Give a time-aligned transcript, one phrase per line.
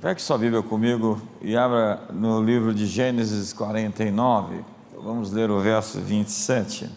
[0.00, 4.64] Pegue sua Bíblia comigo e abra no livro de Gênesis 49.
[4.96, 6.88] Vamos ler o verso 27.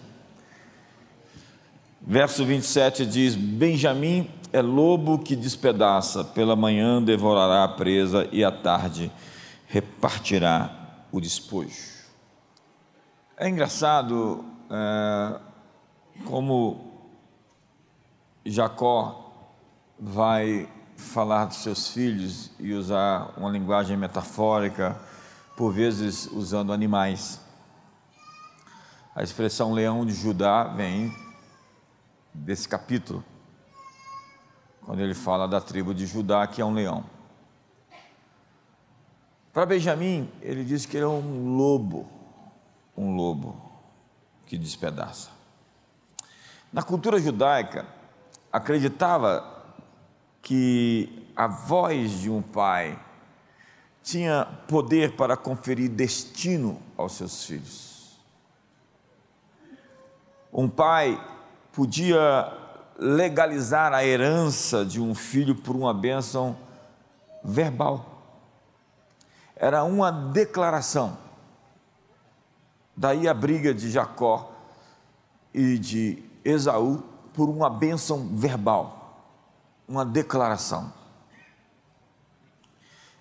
[2.02, 8.54] Verso 27 diz: Benjamim é lobo que despedaça, pela manhã devorará a presa e à
[8.54, 9.12] tarde
[9.68, 12.06] repartirá o despojo.
[13.36, 15.40] É engraçado é,
[16.24, 17.02] como
[18.46, 19.30] Jacó
[20.00, 25.00] vai falar dos seus filhos e usar uma linguagem metafórica,
[25.56, 27.40] por vezes usando animais.
[29.16, 31.16] A expressão leão de Judá vem
[32.34, 33.24] desse capítulo,
[34.82, 37.06] quando ele fala da tribo de Judá, que é um leão.
[39.54, 42.08] Para Benjamim, ele diz que ele é um lobo,
[42.98, 43.56] um lobo
[44.48, 45.30] que despedaça.
[46.72, 47.86] Na cultura judaica,
[48.52, 49.53] acreditava
[50.44, 53.00] que a voz de um pai
[54.04, 58.20] tinha poder para conferir destino aos seus filhos.
[60.52, 61.20] Um pai
[61.72, 62.52] podia
[63.00, 66.58] legalizar a herança de um filho por uma bênção
[67.42, 68.06] verbal.
[69.56, 71.18] Era uma declaração.
[72.96, 74.52] Daí a briga de Jacó
[75.54, 77.02] e de Esaú
[77.34, 79.03] por uma bênção verbal
[79.88, 80.94] uma declaração.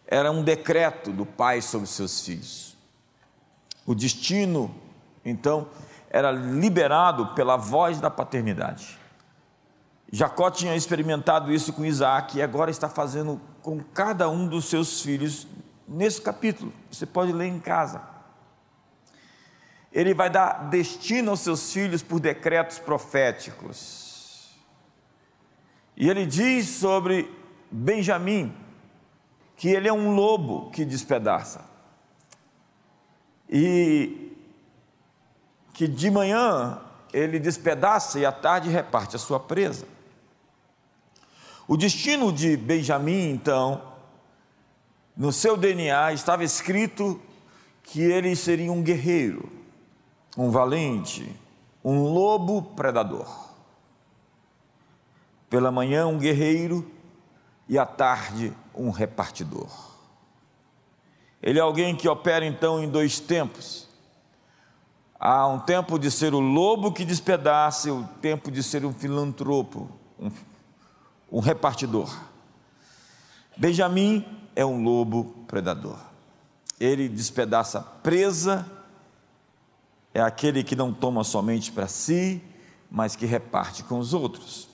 [0.07, 2.77] Era um decreto do pai sobre seus filhos.
[3.87, 4.75] O destino,
[5.25, 5.69] então,
[6.11, 8.99] era liberado pela voz da paternidade.
[10.13, 15.01] Jacó tinha experimentado isso com Isaac e agora está fazendo com cada um dos seus
[15.01, 15.47] filhos
[15.89, 16.71] nesse capítulo.
[16.91, 18.03] Você pode ler em casa.
[19.91, 24.12] Ele vai dar destino aos seus filhos por decretos proféticos.
[26.03, 27.31] E ele diz sobre
[27.71, 28.53] Benjamim
[29.55, 31.65] que ele é um lobo que despedaça.
[33.49, 34.37] E
[35.73, 36.81] que de manhã
[37.13, 39.87] ele despedaça e à tarde reparte a sua presa.
[41.69, 43.81] O destino de Benjamim, então,
[45.17, 47.23] no seu DNA estava escrito
[47.85, 49.49] que ele seria um guerreiro,
[50.37, 51.33] um valente,
[51.85, 53.42] um lobo predador.
[55.53, 56.91] Pela manhã, um guerreiro
[57.69, 59.69] e à tarde, um repartidor.
[61.43, 63.87] Ele é alguém que opera então em dois tempos.
[65.21, 68.95] Há um tempo de ser o lobo que despedaça e o tempo de ser um
[68.95, 70.31] filantropo, um,
[71.31, 72.19] um repartidor.
[73.55, 74.25] Benjamim
[74.57, 75.99] é um lobo predador.
[76.81, 78.67] Ele despedaça presa,
[80.15, 82.43] é aquele que não toma somente para si,
[82.91, 84.72] mas que reparte com os outros.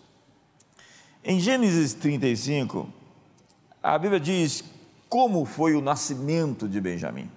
[1.30, 2.88] Em Gênesis 35,
[3.82, 4.64] a Bíblia diz
[5.10, 7.30] como foi o nascimento de Benjamim.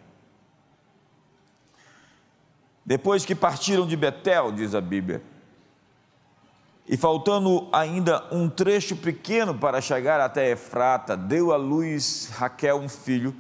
[2.86, 5.22] Depois que partiram de Betel, diz a Bíblia,
[6.88, 12.88] e faltando ainda um trecho pequeno para chegar até Efrata, deu à luz Raquel um
[12.88, 13.36] filho,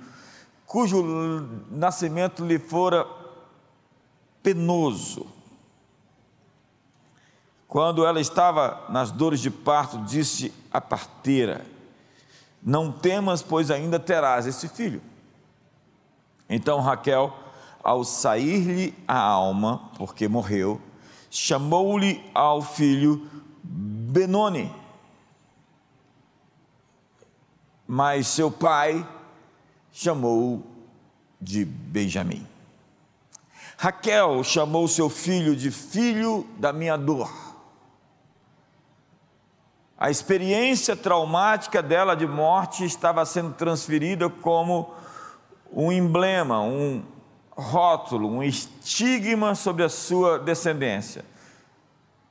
[0.66, 1.02] cujo
[1.72, 3.08] nascimento lhe fora
[4.44, 5.41] penoso
[7.72, 11.66] quando ela estava nas dores de parto, disse à parteira:
[12.62, 15.02] Não temas, pois ainda terás esse filho.
[16.50, 17.34] Então Raquel,
[17.82, 20.82] ao sair-lhe a alma, porque morreu,
[21.30, 23.26] chamou-lhe ao filho
[23.64, 24.70] Benoni.
[27.88, 29.08] Mas seu pai
[29.94, 30.62] chamou
[31.40, 32.46] de Benjamim.
[33.78, 37.51] Raquel chamou seu filho de filho da minha dor
[40.02, 44.96] a experiência traumática dela de morte estava sendo transferida como
[45.72, 47.04] um emblema, um
[47.52, 51.24] rótulo, um estigma sobre a sua descendência.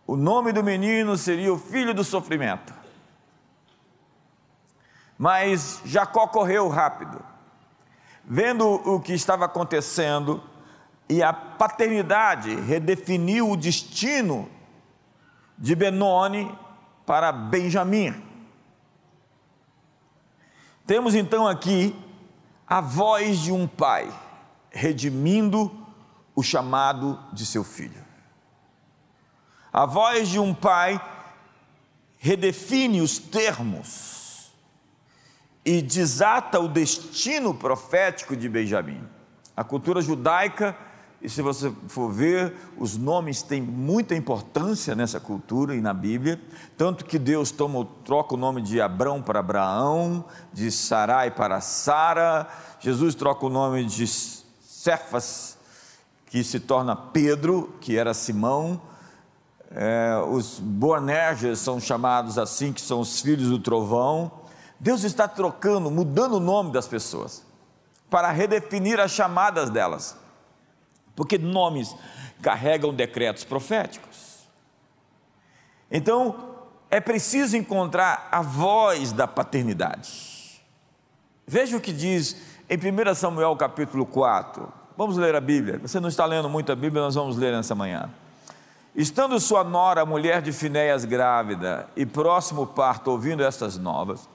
[0.04, 2.74] O nome do menino seria o filho do sofrimento.
[5.16, 7.22] Mas Jacó correu rápido,
[8.24, 10.42] vendo o que estava acontecendo,
[11.08, 14.48] e a paternidade redefiniu o destino
[15.56, 16.52] de Benoni
[17.10, 18.14] para Benjamim.
[20.86, 21.92] Temos então aqui
[22.64, 24.08] a voz de um pai
[24.70, 25.76] redimindo
[26.36, 28.00] o chamado de seu filho.
[29.72, 31.04] A voz de um pai
[32.16, 34.52] redefine os termos
[35.64, 39.04] e desata o destino profético de Benjamim.
[39.56, 40.78] A cultura judaica
[41.22, 46.40] e se você for ver, os nomes têm muita importância nessa cultura e na Bíblia,
[46.78, 52.48] tanto que Deus toma, troca o nome de Abrão para Abraão, de Sarai para Sara,
[52.80, 55.58] Jesus troca o nome de Cefas,
[56.24, 58.80] que se torna Pedro, que era Simão,
[59.72, 64.32] é, os Boanerges são chamados assim, que são os filhos do trovão.
[64.80, 67.44] Deus está trocando, mudando o nome das pessoas,
[68.08, 70.16] para redefinir as chamadas delas
[71.20, 71.94] porque nomes
[72.40, 74.38] carregam decretos proféticos.
[75.90, 76.56] Então,
[76.90, 80.62] é preciso encontrar a voz da paternidade.
[81.46, 82.40] Veja o que diz
[82.70, 84.72] em 1 Samuel capítulo 4.
[84.96, 85.78] Vamos ler a Bíblia.
[85.80, 88.08] Você não está lendo muito a Bíblia, nós vamos ler nessa manhã.
[88.96, 94.26] Estando sua nora, mulher de Finéias, grávida, e próximo parto, ouvindo estas novas,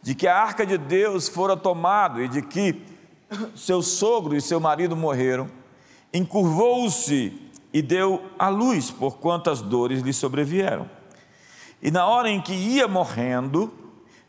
[0.00, 2.82] de que a arca de Deus fora tomado e de que
[3.54, 5.60] seu sogro e seu marido morreram,
[6.12, 7.32] encurvou-se
[7.72, 10.88] e deu à luz, por quantas dores lhe sobrevieram.
[11.82, 13.72] E na hora em que ia morrendo,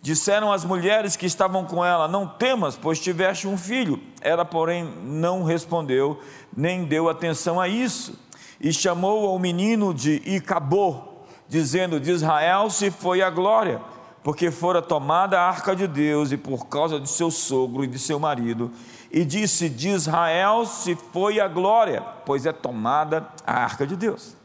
[0.02, 4.00] disseram as mulheres que estavam com ela: Não temas, pois tiveste um filho.
[4.22, 6.20] Ela, porém, não respondeu,
[6.56, 8.20] nem deu atenção a isso.
[8.60, 11.02] E chamou ao menino de Icabô,
[11.48, 13.82] dizendo: De Israel se foi a glória,
[14.24, 18.00] porque fora tomada a arca de Deus, e por causa de seu sogro e de
[18.00, 18.72] seu marido,
[19.14, 24.36] e disse: De Israel se foi a glória, pois é tomada a arca de Deus.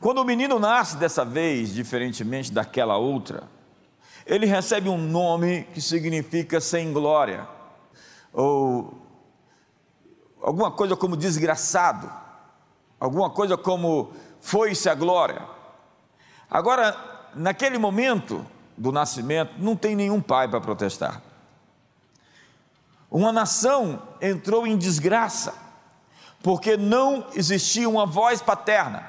[0.00, 3.42] Quando o menino nasce dessa vez, diferentemente daquela outra,
[4.24, 7.48] ele recebe um nome que significa sem glória,
[8.32, 8.94] ou
[10.40, 12.10] alguma coisa como desgraçado,
[13.00, 15.42] alguma coisa como foi-se a glória.
[16.48, 16.96] Agora,
[17.34, 18.46] naquele momento
[18.76, 21.22] do nascimento, não tem nenhum pai para protestar.
[23.14, 25.54] Uma nação entrou em desgraça,
[26.42, 29.08] porque não existia uma voz paterna.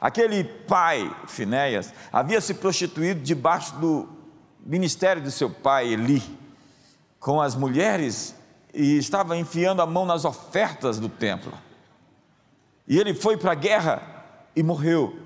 [0.00, 4.08] Aquele pai, Finéias, havia se prostituído debaixo do
[4.64, 6.22] ministério de seu pai Eli,
[7.18, 8.32] com as mulheres,
[8.72, 11.52] e estava enfiando a mão nas ofertas do templo.
[12.86, 14.24] E ele foi para a guerra
[14.54, 15.18] e morreu.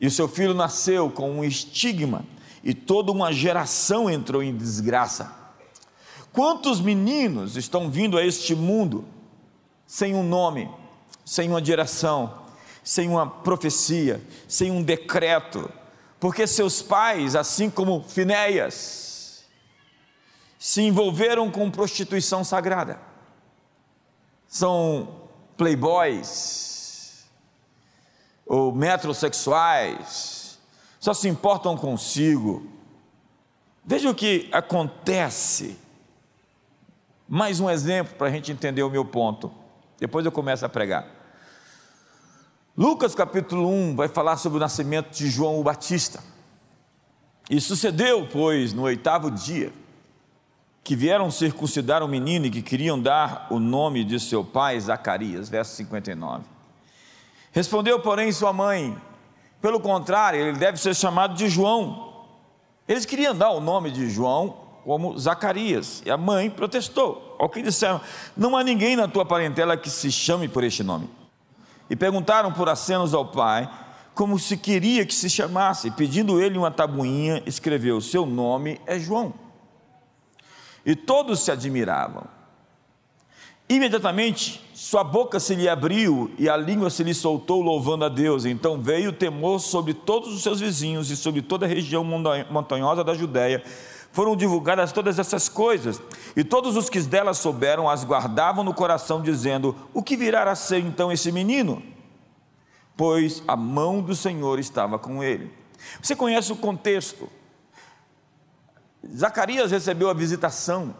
[0.00, 2.24] E o seu filho nasceu com um estigma,
[2.64, 5.43] e toda uma geração entrou em desgraça.
[6.34, 9.04] Quantos meninos estão vindo a este mundo
[9.86, 10.68] sem um nome,
[11.24, 12.42] sem uma direção,
[12.82, 15.70] sem uma profecia, sem um decreto,
[16.18, 19.44] porque seus pais, assim como Finéias,
[20.58, 22.98] se envolveram com prostituição sagrada.
[24.48, 27.26] São playboys
[28.44, 30.58] ou metrosexuais,
[30.98, 32.66] só se importam consigo.
[33.84, 35.83] Veja o que acontece
[37.28, 39.50] mais um exemplo para a gente entender o meu ponto.
[39.98, 41.06] Depois eu começo a pregar.
[42.76, 46.22] Lucas capítulo 1 vai falar sobre o nascimento de João o Batista.
[47.48, 49.72] E sucedeu, pois, no oitavo dia,
[50.82, 55.48] que vieram circuncidar o menino e que queriam dar o nome de seu pai, Zacarias,
[55.48, 56.44] verso 59.
[57.52, 58.96] Respondeu, porém, sua mãe:
[59.62, 62.26] pelo contrário, ele deve ser chamado de João.
[62.86, 66.02] Eles queriam dar o nome de João como Zacarias.
[66.04, 67.36] E a mãe protestou.
[67.38, 68.00] Ao que disseram:
[68.36, 71.08] Não há ninguém na tua parentela que se chame por este nome.
[71.88, 73.68] E perguntaram por acenos ao pai,
[74.14, 75.90] como se queria que se chamasse.
[75.90, 79.32] Pedindo ele uma tabuinha, escreveu: Seu nome é João.
[80.84, 82.24] E todos se admiravam.
[83.66, 88.44] Imediatamente sua boca se lhe abriu e a língua se lhe soltou, louvando a Deus.
[88.44, 93.02] Então veio o temor sobre todos os seus vizinhos e sobre toda a região montanhosa
[93.02, 93.64] da Judéia
[94.14, 96.00] foram divulgadas todas essas coisas,
[96.36, 100.54] e todos os que delas souberam as guardavam no coração, dizendo: O que virá a
[100.54, 101.82] ser então esse menino?
[102.96, 105.52] Pois a mão do Senhor estava com ele.
[106.00, 107.28] Você conhece o contexto?
[109.04, 110.94] Zacarias recebeu a visitação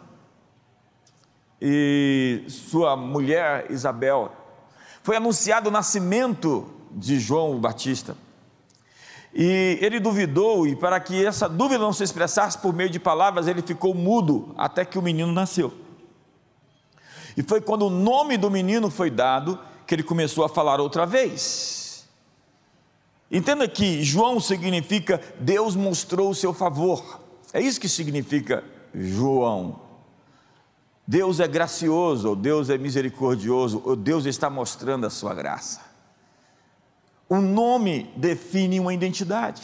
[1.61, 4.29] e sua mulher Isabel.
[5.01, 8.17] Foi anunciado o nascimento de João Batista.
[9.37, 13.47] E ele duvidou, e para que essa dúvida não se expressasse por meio de palavras,
[13.47, 15.73] ele ficou mudo até que o menino nasceu.
[17.35, 21.05] E foi quando o nome do menino foi dado que ele começou a falar outra
[21.05, 22.07] vez.
[23.29, 27.19] Entenda que João significa Deus mostrou o seu favor.
[27.51, 28.63] É isso que significa
[28.93, 29.81] João.
[31.05, 35.81] Deus é gracioso, ou Deus é misericordioso, ou Deus está mostrando a sua graça.
[37.27, 39.61] O nome define uma identidade.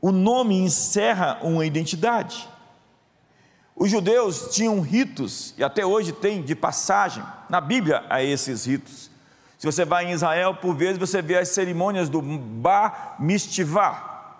[0.00, 2.48] O nome encerra uma identidade.
[3.76, 9.10] Os judeus tinham ritos, e até hoje tem, de passagem, na Bíblia há esses ritos.
[9.58, 14.38] Se você vai em Israel, por vezes você vê as cerimônias do Bar Mistivá,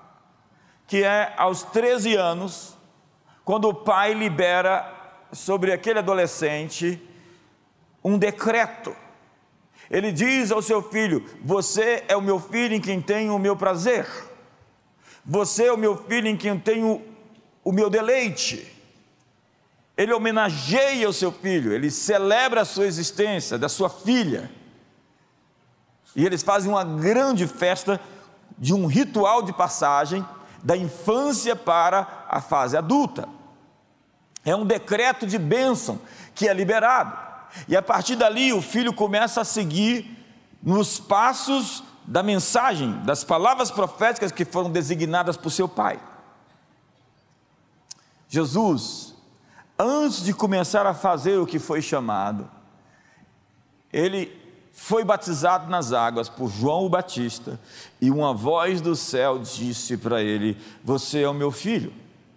[0.87, 2.76] que é aos 13 anos,
[3.45, 4.92] quando o pai libera
[5.33, 7.00] sobre aquele adolescente
[8.04, 8.95] um decreto.
[9.92, 13.54] Ele diz ao seu filho: Você é o meu filho em quem tenho o meu
[13.54, 14.08] prazer,
[15.25, 17.02] você é o meu filho em quem tenho
[17.62, 18.66] o meu deleite.
[19.94, 24.50] Ele homenageia o seu filho, ele celebra a sua existência, da sua filha.
[26.16, 28.00] E eles fazem uma grande festa
[28.58, 30.26] de um ritual de passagem
[30.62, 33.28] da infância para a fase adulta.
[34.44, 36.00] É um decreto de bênção
[36.34, 37.31] que é liberado.
[37.68, 40.18] E a partir dali o filho começa a seguir
[40.62, 46.00] nos passos da mensagem, das palavras proféticas que foram designadas por seu pai.
[48.28, 49.14] Jesus,
[49.78, 52.50] antes de começar a fazer o que foi chamado,
[53.92, 54.40] ele
[54.73, 57.61] foi batizado nas águas por João o Batista,
[58.00, 61.92] e uma voz do céu disse para ele: Você é o meu filho,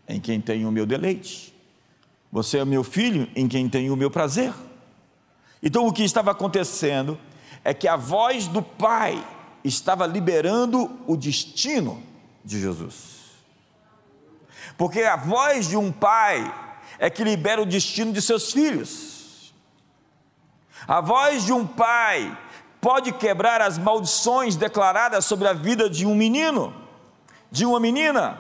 [0.07, 1.55] em quem tenho o meu deleite.
[2.31, 4.53] Você é o meu filho, em quem tenho o meu prazer.
[5.65, 7.19] Então o que estava acontecendo
[7.63, 9.21] é que a voz do Pai
[9.63, 12.01] estava liberando o destino
[12.43, 13.15] de Jesus.
[14.77, 16.53] Porque a voz de um pai
[16.99, 19.53] é que libera o destino de seus filhos.
[20.87, 22.37] A voz de um pai
[22.79, 26.75] pode quebrar as maldições declaradas sobre a vida de um menino,
[27.49, 28.37] de uma menina.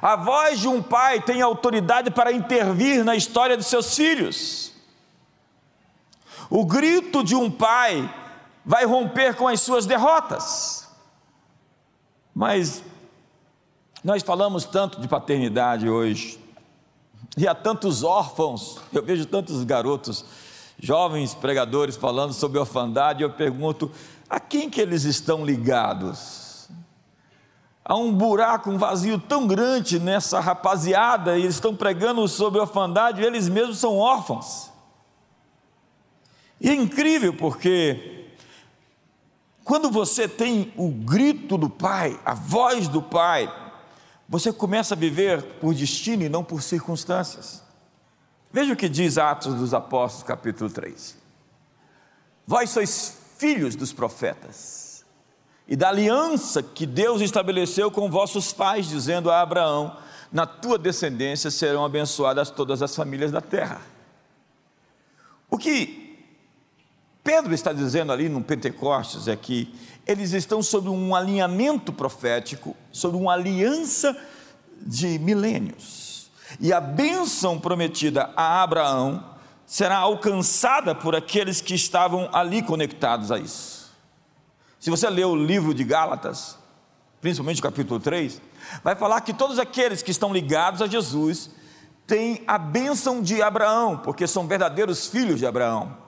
[0.00, 4.71] A voz de um pai tem autoridade para intervir na história de seus filhos.
[6.54, 8.14] O grito de um pai
[8.62, 10.86] vai romper com as suas derrotas.
[12.34, 12.84] Mas
[14.04, 16.38] nós falamos tanto de paternidade hoje,
[17.38, 20.26] e há tantos órfãos, eu vejo tantos garotos
[20.78, 23.90] jovens pregadores falando sobre orfandade, eu pergunto:
[24.28, 26.68] a quem que eles estão ligados?
[27.82, 33.22] Há um buraco, um vazio tão grande nessa rapaziada, e eles estão pregando sobre orfandade,
[33.22, 34.71] e eles mesmos são órfãos.
[36.62, 38.28] E é incrível porque
[39.64, 43.52] quando você tem o grito do Pai, a voz do Pai,
[44.28, 47.64] você começa a viver por destino e não por circunstâncias.
[48.52, 51.18] Veja o que diz Atos dos Apóstolos, capítulo 3.
[52.46, 55.04] Vós sois filhos dos profetas
[55.66, 59.96] e da aliança que Deus estabeleceu com vossos pais, dizendo a Abraão:
[60.30, 63.80] Na tua descendência serão abençoadas todas as famílias da terra.
[65.50, 66.01] O que
[67.22, 69.72] Pedro está dizendo ali no Pentecostes é que
[70.06, 74.16] eles estão sob um alinhamento profético, sob uma aliança
[74.80, 76.30] de milênios.
[76.60, 79.24] E a bênção prometida a Abraão
[79.64, 83.92] será alcançada por aqueles que estavam ali conectados a isso.
[84.80, 86.58] Se você ler o livro de Gálatas,
[87.20, 88.42] principalmente o capítulo 3,
[88.82, 91.50] vai falar que todos aqueles que estão ligados a Jesus
[92.04, 96.01] têm a bênção de Abraão, porque são verdadeiros filhos de Abraão.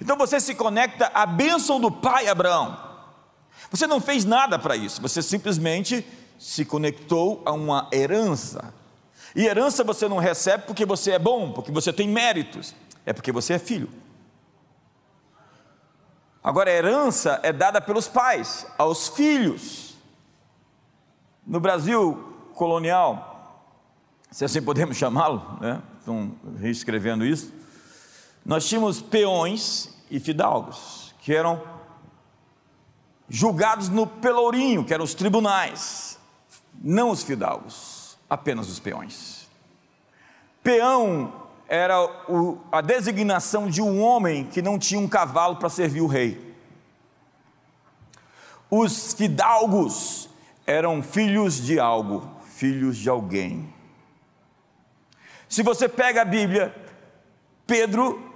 [0.00, 2.90] Então você se conecta à bênção do pai Abraão.
[3.70, 6.06] Você não fez nada para isso, você simplesmente
[6.38, 8.74] se conectou a uma herança
[9.34, 12.74] e herança você não recebe porque você é bom, porque você tem méritos,
[13.04, 13.88] é porque você é filho.
[16.44, 19.96] Agora, a herança é dada pelos pais aos filhos.
[21.46, 23.64] No Brasil colonial,
[24.30, 25.80] se assim podemos chamá-lo, né?
[25.98, 27.52] estão reescrevendo isso,
[28.44, 31.62] nós tínhamos peões e fidalgos, que eram
[33.28, 36.18] julgados no pelourinho, que eram os tribunais,
[36.74, 39.48] não os fidalgos apenas os peões.
[40.62, 41.32] Peão
[41.68, 46.06] era o, a designação de um homem que não tinha um cavalo para servir o
[46.06, 46.54] rei.
[48.70, 50.30] Os fidalgos
[50.66, 53.72] eram filhos de algo, filhos de alguém.
[55.46, 56.74] Se você pega a Bíblia,
[57.66, 58.31] Pedro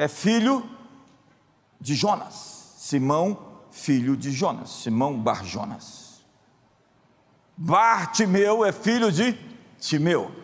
[0.00, 0.66] é filho
[1.78, 3.38] de Jonas, Simão,
[3.70, 6.22] filho de Jonas, Simão Bar Jonas.
[7.54, 9.38] Bartimeu é filho de
[9.78, 10.34] Timeu.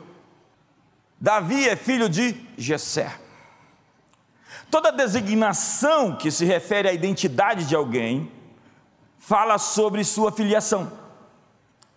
[1.19, 3.19] Davi é filho de Jessé.
[4.71, 8.31] Toda designação que se refere à identidade de alguém
[9.19, 10.93] fala sobre sua filiação,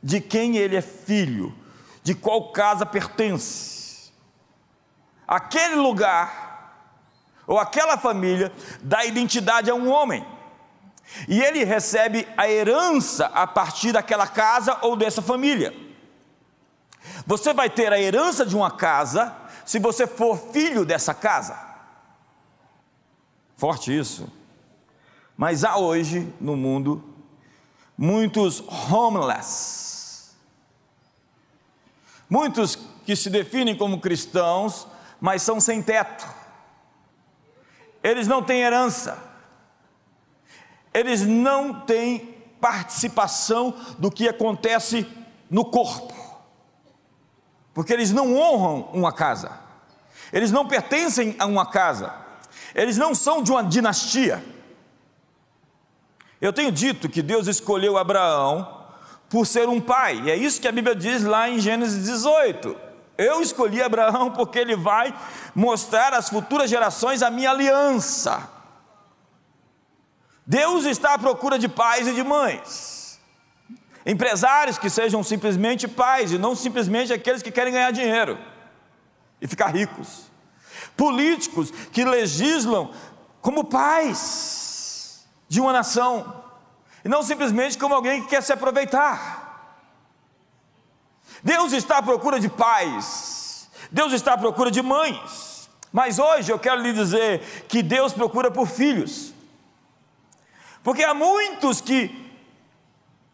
[0.02, 1.54] de quem ele é filho,
[2.04, 4.14] de qual casa pertence.
[5.28, 6.49] Aquele lugar
[7.50, 10.24] ou aquela família dá identidade a um homem.
[11.28, 15.74] E ele recebe a herança a partir daquela casa ou dessa família.
[17.26, 21.60] Você vai ter a herança de uma casa se você for filho dessa casa.
[23.58, 24.32] Forte isso.
[25.36, 27.04] Mas há hoje no mundo
[27.98, 30.36] muitos homeless,
[32.30, 34.88] muitos que se definem como cristãos,
[35.20, 36.39] mas são sem teto,
[38.04, 39.18] eles não têm herança,
[40.94, 45.08] eles não têm participação do que acontece
[45.50, 46.14] no corpo,
[47.74, 49.52] porque eles não honram uma casa,
[50.32, 52.14] eles não pertencem a uma casa,
[52.76, 54.44] eles não são de uma dinastia.
[56.42, 58.86] Eu tenho dito que Deus escolheu Abraão
[59.30, 62.89] por ser um pai, e é isso que a Bíblia diz lá em Gênesis 18.
[63.20, 65.14] Eu escolhi Abraão porque ele vai
[65.54, 68.50] mostrar às futuras gerações a minha aliança.
[70.48, 73.20] Deus está à procura de pais e de mães.
[74.06, 78.40] Empresários que sejam simplesmente pais e não simplesmente aqueles que querem ganhar dinheiro
[79.42, 80.32] e ficar ricos.
[80.96, 82.90] Políticos que legislam
[83.42, 86.42] como pais de uma nação,
[87.04, 89.49] e não simplesmente como alguém que quer se aproveitar.
[91.44, 96.60] Deus está à procura de pais, Deus está à procura de mães, mas hoje eu
[96.60, 99.34] quero lhe dizer que Deus procura por filhos,
[100.84, 102.30] porque há muitos que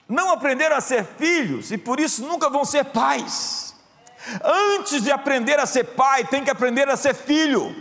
[0.08, 3.76] não aprenderam a ser filhos e por isso nunca vão ser pais.
[4.44, 7.76] Antes de aprender a ser pai, tem que aprender a ser filho.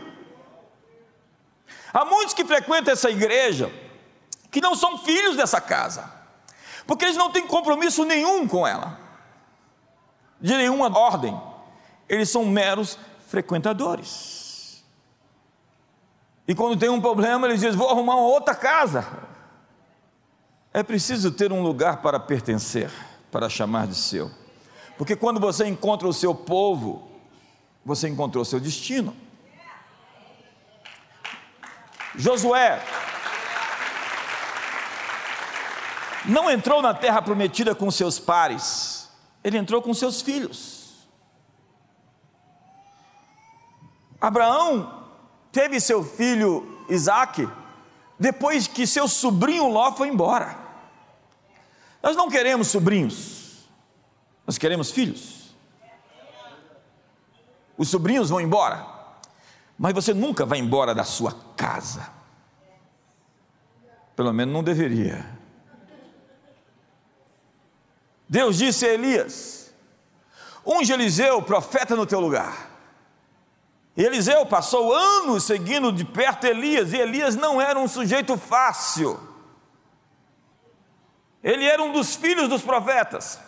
[1.93, 3.73] Há muitos que frequentam essa igreja,
[4.51, 6.13] que não são filhos dessa casa,
[6.87, 8.99] porque eles não têm compromisso nenhum com ela,
[10.41, 11.41] de nenhuma ordem,
[12.09, 12.99] eles são meros
[13.29, 14.85] frequentadores.
[16.47, 19.07] E quando tem um problema, eles dizem: Vou arrumar uma outra casa.
[20.73, 22.91] É preciso ter um lugar para pertencer,
[23.31, 24.31] para chamar de seu,
[24.99, 27.09] porque quando você encontra o seu povo,
[27.85, 29.17] você encontrou o seu destino.
[32.17, 32.81] Josué,
[36.25, 39.04] não entrou na terra prometida com seus pares,
[39.45, 41.07] ele entrou com seus filhos.
[44.19, 45.05] Abraão
[45.53, 47.47] teve seu filho Isaac
[48.19, 50.59] depois que seu sobrinho Ló foi embora.
[52.03, 53.69] Nós não queremos sobrinhos,
[54.47, 55.55] nós queremos filhos.
[57.77, 58.87] Os sobrinhos vão embora,
[59.77, 62.09] mas você nunca vai embora da sua casa.
[64.17, 65.44] Pelo menos não deveria.
[68.29, 69.75] Deus disse a Elias:
[70.67, 72.71] Unge Eliseu, profeta no teu lugar.
[73.97, 79.21] E Eliseu passou anos seguindo de perto Elias, e Elias não era um sujeito fácil.
[81.43, 83.39] Ele era um dos filhos dos profetas.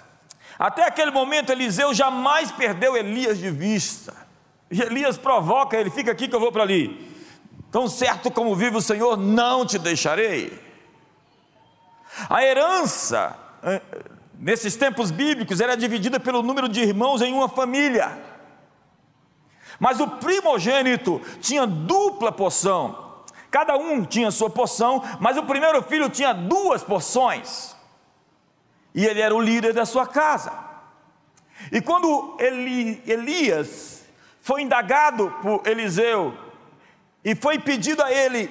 [0.58, 4.14] Até aquele momento, Eliseu jamais perdeu Elias de vista.
[4.70, 7.14] E Elias provoca ele: fica aqui que eu vou para ali.
[7.70, 10.62] Tão certo como vive o Senhor, não te deixarei.
[12.30, 13.36] A herança
[14.38, 18.16] nesses tempos bíblicos, era dividida pelo número de irmãos em uma família.
[19.78, 23.24] Mas o primogênito tinha dupla porção.
[23.50, 27.74] Cada um tinha sua porção, mas o primeiro filho tinha duas porções.
[28.94, 30.52] E ele era o líder da sua casa.
[31.70, 34.04] E quando Eli, Elias
[34.40, 36.36] foi indagado por Eliseu
[37.24, 38.50] e foi pedido a ele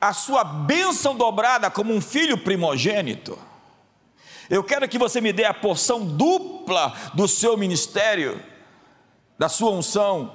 [0.00, 3.38] a sua bênção dobrada como um filho primogênito,
[4.48, 8.42] eu quero que você me dê a porção dupla do seu ministério,
[9.38, 10.34] da sua unção.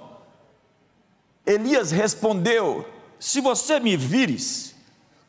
[1.45, 2.87] Elias respondeu:
[3.19, 4.75] Se você me vires,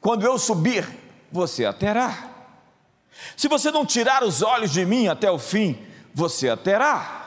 [0.00, 0.86] quando eu subir,
[1.32, 2.30] você a terá.
[3.36, 5.78] Se você não tirar os olhos de mim até o fim,
[6.12, 7.22] você a terá.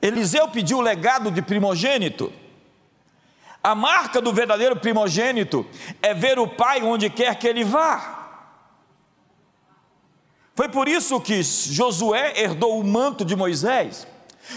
[0.00, 2.32] Eliseu pediu o legado de primogênito.
[3.62, 5.66] A marca do verdadeiro primogênito
[6.02, 8.13] é ver o pai onde quer que ele vá.
[10.54, 14.06] Foi por isso que Josué herdou o manto de Moisés.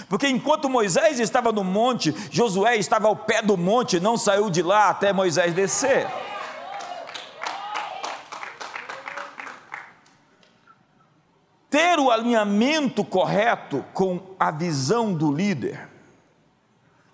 [0.08, 4.62] Porque enquanto Moisés estava no monte, Josué estava ao pé do monte, não saiu de
[4.62, 6.08] lá até Moisés descer.
[11.70, 15.90] Ter o alinhamento correto com a visão do líder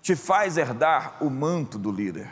[0.02, 2.30] te faz herdar o manto do líder.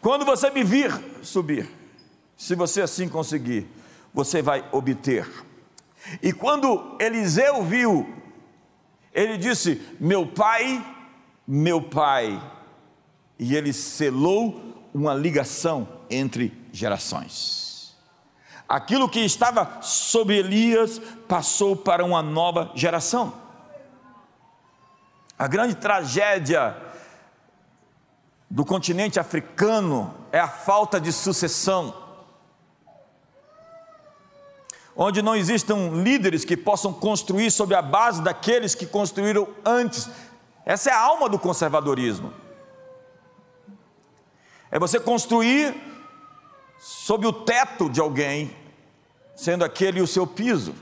[0.00, 0.90] Quando você me vir
[1.22, 1.68] subir,
[2.36, 3.68] se você assim conseguir,
[4.16, 5.30] você vai obter.
[6.22, 8.08] E quando Eliseu viu,
[9.12, 10.82] ele disse: Meu pai,
[11.46, 12.42] meu pai.
[13.38, 17.94] E ele selou uma ligação entre gerações.
[18.66, 20.98] Aquilo que estava sobre Elias
[21.28, 23.34] passou para uma nova geração.
[25.38, 26.74] A grande tragédia
[28.48, 32.05] do continente africano é a falta de sucessão.
[34.96, 40.08] Onde não existam líderes que possam construir sobre a base daqueles que construíram antes.
[40.64, 42.32] Essa é a alma do conservadorismo.
[44.70, 45.74] É você construir
[46.78, 48.56] sob o teto de alguém,
[49.34, 50.74] sendo aquele o seu piso.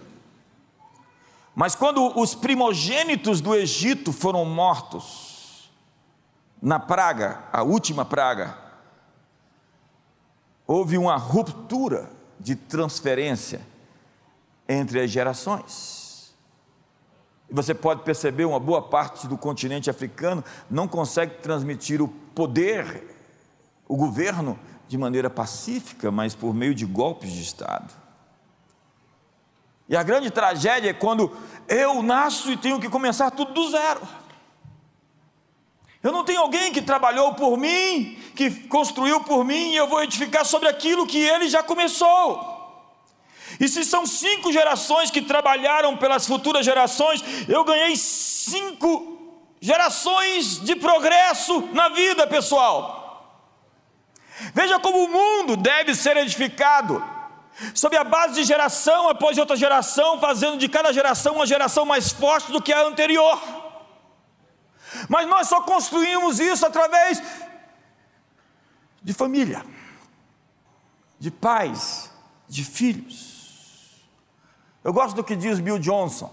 [1.55, 5.70] Mas quando os primogênitos do Egito foram mortos,
[6.62, 8.57] na praga, a última praga,
[10.66, 13.73] houve uma ruptura de transferência
[14.68, 16.35] entre as gerações.
[17.50, 23.05] Você pode perceber, uma boa parte do continente africano não consegue transmitir o poder,
[23.87, 27.92] o governo, de maneira pacífica, mas por meio de golpes de Estado.
[29.88, 31.37] E a grande tragédia é quando
[31.68, 34.00] eu nasço e tenho que começar tudo do zero.
[36.03, 40.03] Eu não tenho alguém que trabalhou por mim, que construiu por mim, e eu vou
[40.03, 42.54] edificar sobre aquilo que ele já começou.
[43.61, 49.14] E se são cinco gerações que trabalharam pelas futuras gerações, eu ganhei cinco
[49.61, 53.03] gerações de progresso na vida, pessoal.
[54.53, 57.03] Veja como o mundo deve ser edificado
[57.75, 62.11] sob a base de geração após outra geração, fazendo de cada geração uma geração mais
[62.11, 63.40] forte do que a anterior.
[65.09, 67.23] Mas nós só construímos isso através
[69.03, 69.64] de família,
[71.19, 72.11] de pais,
[72.49, 73.34] de filhos.
[74.85, 76.31] Eu gosto do que diz Bill Johnson.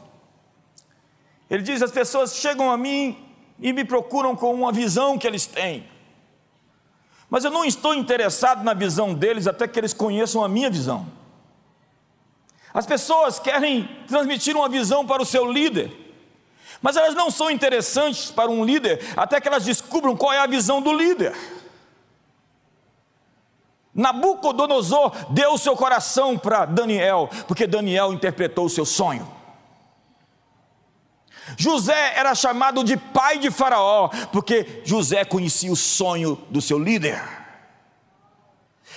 [1.49, 3.17] Ele diz: as pessoas chegam a mim
[3.59, 5.89] e me procuram com uma visão que eles têm.
[7.29, 11.07] Mas eu não estou interessado na visão deles até que eles conheçam a minha visão.
[12.73, 15.91] As pessoas querem transmitir uma visão para o seu líder,
[16.81, 20.47] mas elas não são interessantes para um líder até que elas descubram qual é a
[20.47, 21.33] visão do líder.
[24.01, 29.27] Nabucodonosor deu seu coração para Daniel, porque Daniel interpretou o seu sonho.
[31.57, 37.21] José era chamado de pai de Faraó, porque José conhecia o sonho do seu líder.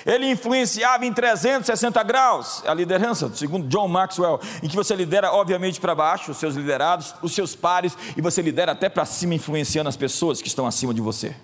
[0.04, 5.80] Ele influenciava em 360 graus a liderança, segundo John Maxwell, em que você lidera, obviamente,
[5.80, 9.88] para baixo, os seus liderados, os seus pares, e você lidera até para cima, influenciando
[9.88, 11.34] as pessoas que estão acima de você.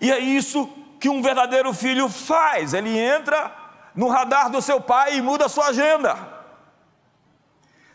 [0.00, 0.68] E é isso
[1.04, 3.54] que um verdadeiro filho faz: ele entra
[3.94, 6.16] no radar do seu pai e muda a sua agenda.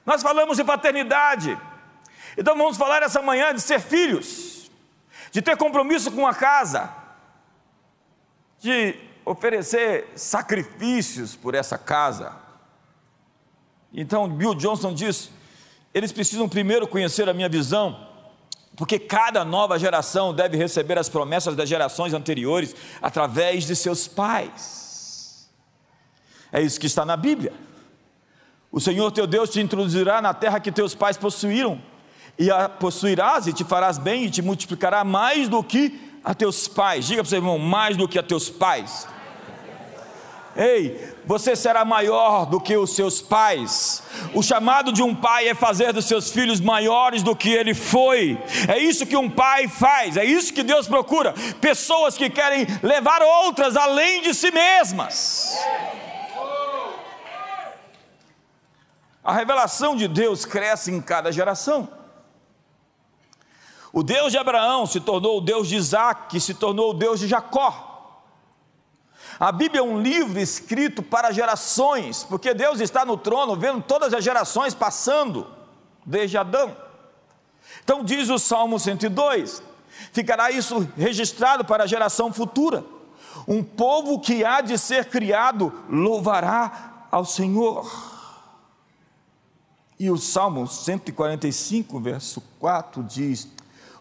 [0.05, 1.59] Nós falamos de paternidade,
[2.37, 4.69] então vamos falar essa manhã de ser filhos,
[5.31, 6.93] de ter compromisso com a casa,
[8.59, 8.95] de
[9.25, 12.35] oferecer sacrifícios por essa casa.
[13.91, 15.31] Então, Bill Johnson diz:
[15.95, 18.07] eles precisam primeiro conhecer a minha visão,
[18.79, 25.49] porque cada nova geração deve receber as promessas das gerações anteriores através de seus pais.
[26.49, 27.51] É isso que está na Bíblia.
[28.71, 31.81] O Senhor teu Deus te introduzirá na terra que teus pais possuíram,
[32.37, 36.65] e a possuirás e te farás bem e te multiplicará mais do que a teus
[36.69, 37.05] pais.
[37.05, 39.05] Diga para o seu irmão, mais do que a teus pais.
[40.55, 44.03] Ei, você será maior do que os seus pais.
[44.33, 48.37] O chamado de um pai é fazer dos seus filhos maiores do que ele foi.
[48.67, 51.33] É isso que um pai faz, é isso que Deus procura.
[51.61, 55.57] Pessoas que querem levar outras além de si mesmas.
[59.23, 61.87] A revelação de Deus cresce em cada geração.
[63.91, 67.19] O Deus de Abraão se tornou o Deus de Isaac, que se tornou o Deus
[67.19, 67.88] de Jacó.
[69.39, 74.13] A Bíblia é um livro escrito para gerações, porque Deus está no trono vendo todas
[74.13, 75.47] as gerações passando,
[76.05, 76.75] desde Adão.
[77.81, 79.63] Então diz o Salmo 102:
[80.11, 82.83] ficará isso registrado para a geração futura.
[83.47, 87.89] Um povo que há de ser criado louvará ao Senhor.
[89.97, 93.47] E o Salmo 145, verso 4 diz: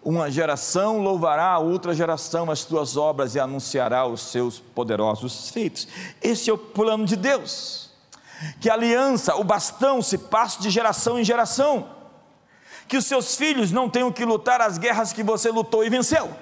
[0.02, 5.88] Uma geração louvará a outra geração as tuas obras e anunciará os seus poderosos feitos.
[6.22, 7.90] Esse é o plano de Deus.
[8.60, 11.88] Que a aliança, o bastão, se passe de geração em geração.
[12.86, 16.34] Que os seus filhos não tenham que lutar as guerras que você lutou e venceu.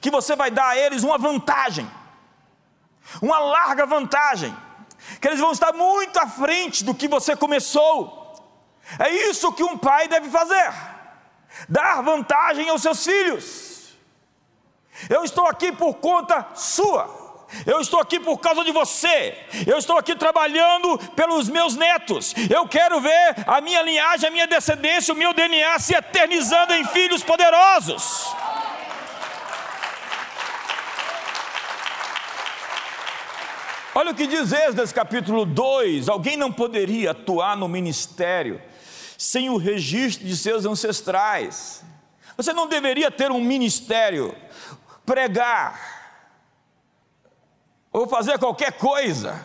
[0.00, 1.88] Que você vai dar a eles uma vantagem,
[3.20, 4.54] uma larga vantagem
[5.20, 8.16] que eles vão estar muito à frente do que você começou.
[8.98, 10.72] É isso que um pai deve fazer:
[11.68, 13.96] dar vantagem aos seus filhos.
[15.08, 17.16] Eu estou aqui por conta sua.
[17.64, 19.36] Eu estou aqui por causa de você.
[19.66, 22.34] Eu estou aqui trabalhando pelos meus netos.
[22.50, 26.84] Eu quero ver a minha linhagem, a minha descendência, o meu DNA se eternizando em
[26.86, 28.34] filhos poderosos.
[33.94, 38.60] Olha o que diz Esdras capítulo 2: alguém não poderia atuar no ministério
[39.18, 41.82] sem o registro de seus ancestrais.
[42.36, 44.32] Você não deveria ter um ministério,
[45.04, 45.98] pregar,
[47.92, 49.44] ou fazer qualquer coisa,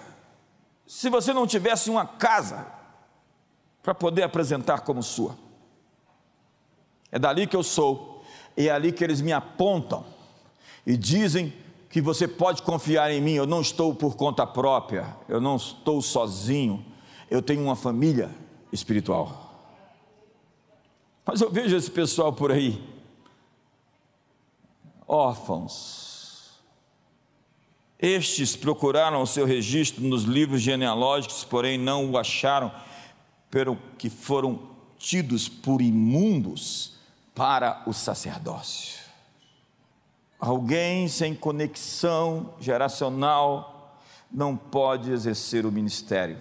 [0.86, 2.68] se você não tivesse uma casa
[3.82, 5.36] para poder apresentar como sua.
[7.12, 8.24] É dali que eu sou,
[8.56, 10.06] e é ali que eles me apontam
[10.86, 11.52] e dizem
[11.90, 13.34] que você pode confiar em mim.
[13.34, 16.86] Eu não estou por conta própria, eu não estou sozinho,
[17.32, 18.30] eu tenho uma família
[18.72, 19.53] espiritual.
[21.26, 22.82] Mas eu vejo esse pessoal por aí,
[25.08, 26.60] órfãos.
[27.98, 32.70] Estes procuraram o seu registro nos livros genealógicos, porém não o acharam,
[33.50, 34.60] pelo que foram
[34.98, 36.98] tidos por imundos
[37.34, 39.02] para o sacerdócio.
[40.38, 43.98] Alguém sem conexão geracional
[44.30, 46.38] não pode exercer o ministério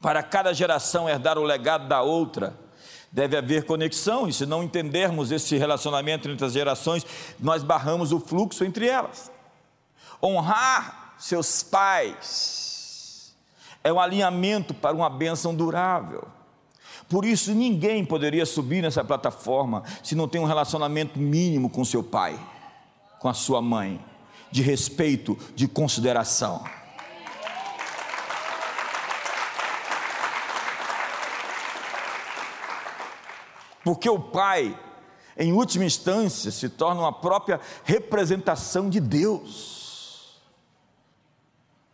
[0.00, 2.56] para cada geração herdar o legado da outra,
[3.10, 7.06] deve haver conexão, e se não entendermos esse relacionamento entre as gerações,
[7.40, 9.30] nós barramos o fluxo entre elas.
[10.22, 13.34] Honrar seus pais
[13.82, 16.26] é um alinhamento para uma bênção durável.
[17.08, 22.02] Por isso, ninguém poderia subir nessa plataforma se não tem um relacionamento mínimo com seu
[22.02, 22.38] pai,
[23.20, 24.04] com a sua mãe,
[24.50, 26.64] de respeito, de consideração.
[33.86, 34.76] Porque o pai,
[35.36, 40.42] em última instância, se torna uma própria representação de Deus.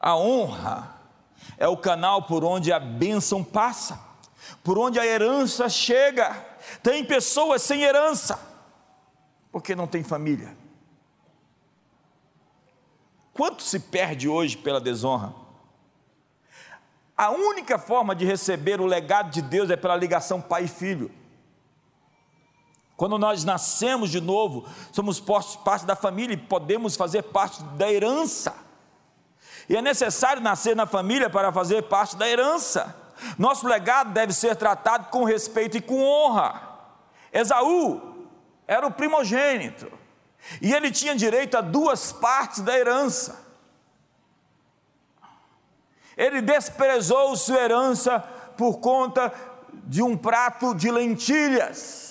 [0.00, 0.96] A honra
[1.58, 4.00] é o canal por onde a bênção passa,
[4.64, 6.32] por onde a herança chega.
[6.82, 8.40] Tem pessoas sem herança,
[9.52, 10.56] porque não tem família.
[13.34, 15.34] Quanto se perde hoje pela desonra?
[17.14, 21.20] A única forma de receber o legado de Deus é pela ligação pai e filho.
[23.02, 28.54] Quando nós nascemos de novo, somos parte da família e podemos fazer parte da herança.
[29.68, 32.94] E é necessário nascer na família para fazer parte da herança.
[33.36, 36.62] Nosso legado deve ser tratado com respeito e com honra.
[37.32, 38.28] Esaú
[38.68, 39.90] era o primogênito,
[40.60, 43.44] e ele tinha direito a duas partes da herança.
[46.16, 48.20] Ele desprezou sua herança
[48.56, 49.34] por conta
[49.88, 52.01] de um prato de lentilhas.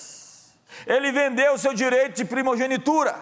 [0.86, 3.14] Ele vendeu o seu direito de primogenitura.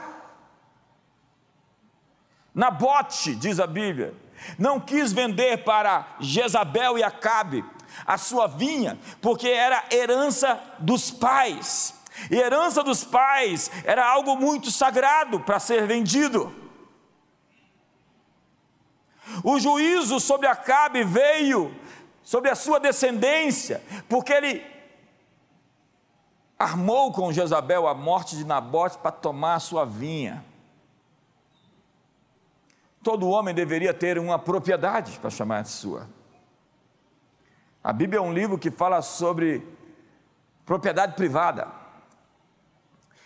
[2.54, 4.14] Nabote, diz a Bíblia,
[4.58, 7.64] não quis vender para Jezabel e Acabe
[8.06, 11.94] a sua vinha, porque era herança dos pais.
[12.30, 16.54] E herança dos pais era algo muito sagrado para ser vendido.
[19.44, 21.74] O juízo sobre Acabe veio
[22.22, 24.69] sobre a sua descendência, porque ele
[26.60, 30.44] armou com Jezabel a morte de Nabote para tomar a sua vinha.
[33.02, 36.06] Todo homem deveria ter uma propriedade para chamar de sua.
[37.82, 39.66] A Bíblia é um livro que fala sobre
[40.66, 41.66] propriedade privada.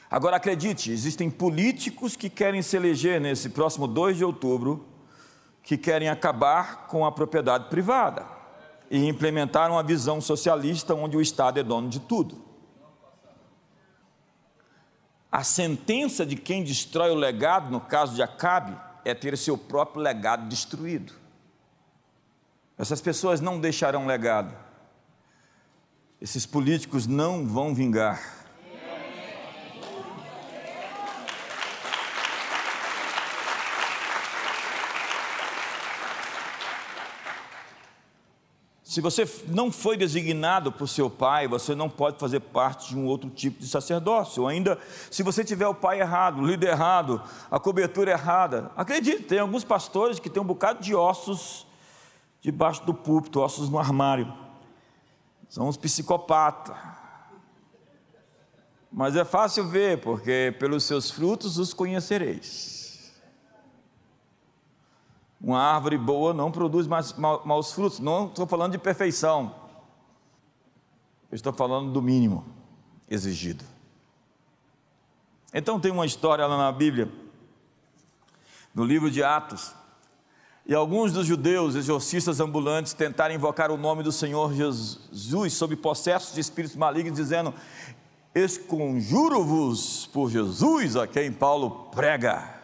[0.09, 4.87] Agora acredite, existem políticos que querem se eleger nesse próximo 2 de outubro,
[5.61, 8.25] que querem acabar com a propriedade privada
[8.88, 12.53] e implementar uma visão socialista onde o Estado é dono de tudo.
[15.35, 20.01] A sentença de quem destrói o legado, no caso de Acabe, é ter seu próprio
[20.01, 21.12] legado destruído.
[22.79, 24.57] Essas pessoas não deixarão legado.
[26.20, 28.43] Esses políticos não vão vingar.
[38.94, 43.07] Se você não foi designado por seu pai, você não pode fazer parte de um
[43.07, 44.42] outro tipo de sacerdócio.
[44.42, 44.78] Ou ainda,
[45.11, 48.70] se você tiver o pai errado, o líder errado, a cobertura errada.
[48.76, 51.66] Acredite, tem alguns pastores que têm um bocado de ossos
[52.40, 54.33] debaixo do púlpito, ossos no armário.
[55.48, 56.76] São uns psicopatas.
[58.92, 62.84] Mas é fácil ver, porque pelos seus frutos os conhecereis.
[65.44, 68.00] Uma árvore boa não produz mais maus frutos.
[68.00, 69.54] Não estou falando de perfeição.
[71.30, 72.46] Eu estou falando do mínimo
[73.11, 73.62] exigido.
[75.52, 77.12] Então tem uma história lá na Bíblia
[78.74, 79.74] no livro de Atos.
[80.64, 86.35] E alguns dos judeus, exorcistas ambulantes, tentaram invocar o nome do Senhor Jesus sob processos
[86.35, 87.52] de espíritos malignos, dizendo:
[88.35, 92.63] Esconjuro-vos por Jesus a quem Paulo prega.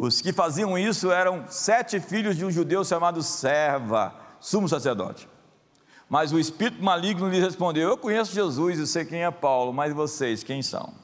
[0.00, 5.28] Os que faziam isso eram sete filhos de um judeu chamado Serva, sumo sacerdote.
[6.08, 9.92] Mas o espírito maligno lhe respondeu: Eu conheço Jesus e sei quem é Paulo, mas
[9.92, 10.94] vocês quem são?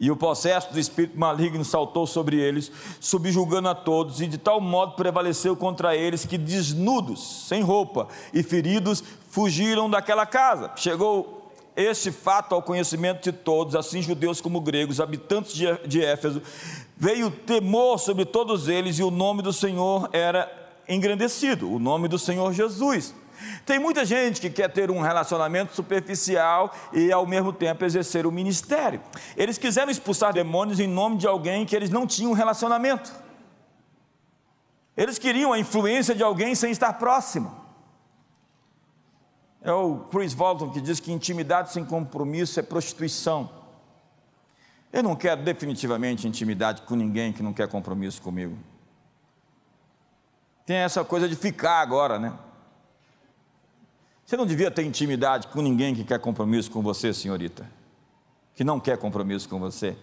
[0.00, 4.58] E o processo do espírito maligno saltou sobre eles, subjugando a todos, e de tal
[4.58, 10.72] modo prevaleceu contra eles que, desnudos, sem roupa e feridos, fugiram daquela casa.
[10.76, 11.41] Chegou
[11.76, 16.42] este fato ao conhecimento de todos, assim judeus como gregos, habitantes de Éfeso,
[16.96, 20.50] veio temor sobre todos eles, e o nome do Senhor era
[20.88, 23.14] engrandecido, o nome do Senhor Jesus.
[23.64, 28.32] Tem muita gente que quer ter um relacionamento superficial e ao mesmo tempo exercer o
[28.32, 29.00] ministério.
[29.36, 33.12] Eles quiseram expulsar demônios em nome de alguém que eles não tinham relacionamento.
[34.96, 37.61] Eles queriam a influência de alguém sem estar próximo.
[39.62, 43.48] É o Chris Walton que diz que intimidade sem compromisso é prostituição.
[44.92, 48.58] Eu não quero definitivamente intimidade com ninguém que não quer compromisso comigo.
[50.66, 52.36] Tem essa coisa de ficar agora, né?
[54.24, 57.68] Você não devia ter intimidade com ninguém que quer compromisso com você, senhorita,
[58.54, 59.96] que não quer compromisso com você.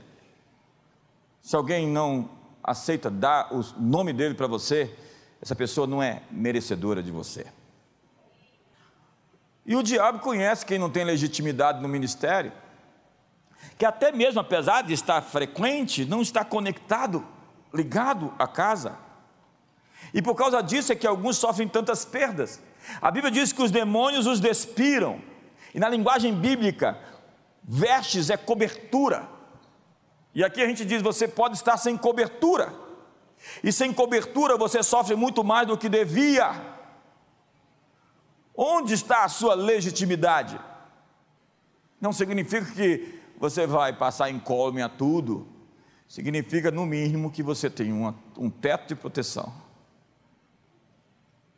[1.42, 2.30] Se alguém não
[2.64, 4.94] aceita dar o nome dele para você,
[5.42, 7.46] essa pessoa não é merecedora de você.
[9.66, 12.52] E o diabo conhece quem não tem legitimidade no ministério,
[13.78, 17.26] que até mesmo apesar de estar frequente, não está conectado,
[17.74, 18.98] ligado à casa.
[20.14, 22.62] E por causa disso é que alguns sofrem tantas perdas.
[23.02, 25.22] A Bíblia diz que os demônios os despiram,
[25.74, 26.98] e na linguagem bíblica,
[27.64, 29.30] vestes é cobertura.
[30.34, 32.74] E aqui a gente diz: você pode estar sem cobertura,
[33.64, 36.79] e sem cobertura você sofre muito mais do que devia.
[38.62, 40.60] Onde está a sua legitimidade?
[42.02, 45.48] Não significa que você vai passar incólume a tudo,
[46.10, 49.54] significa no mínimo que você tem uma, um teto de proteção.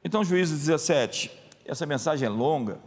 [0.04, 1.32] Então, Juízes 17,
[1.66, 2.80] essa mensagem é longa,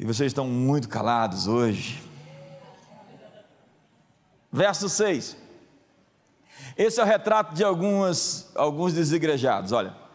[0.00, 2.02] e vocês estão muito calados hoje.
[4.50, 5.36] Verso 6.
[6.76, 9.70] Esse é o retrato de algumas, alguns desigrejados.
[9.70, 10.05] Olha,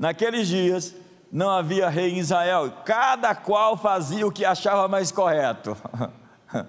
[0.00, 0.94] naqueles dias
[1.30, 5.76] não havia rei em Israel, cada qual fazia o que achava mais correto.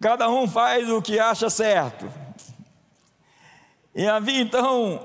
[0.00, 2.10] Cada um faz o que acha certo.
[3.94, 5.00] E havia então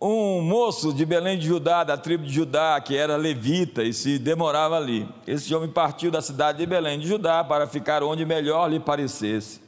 [0.00, 4.18] um moço de Belém de Judá, da tribo de Judá, que era levita e se
[4.18, 5.06] demorava ali.
[5.26, 9.60] Esse homem partiu da cidade de Belém de Judá para ficar onde melhor lhe parecesse.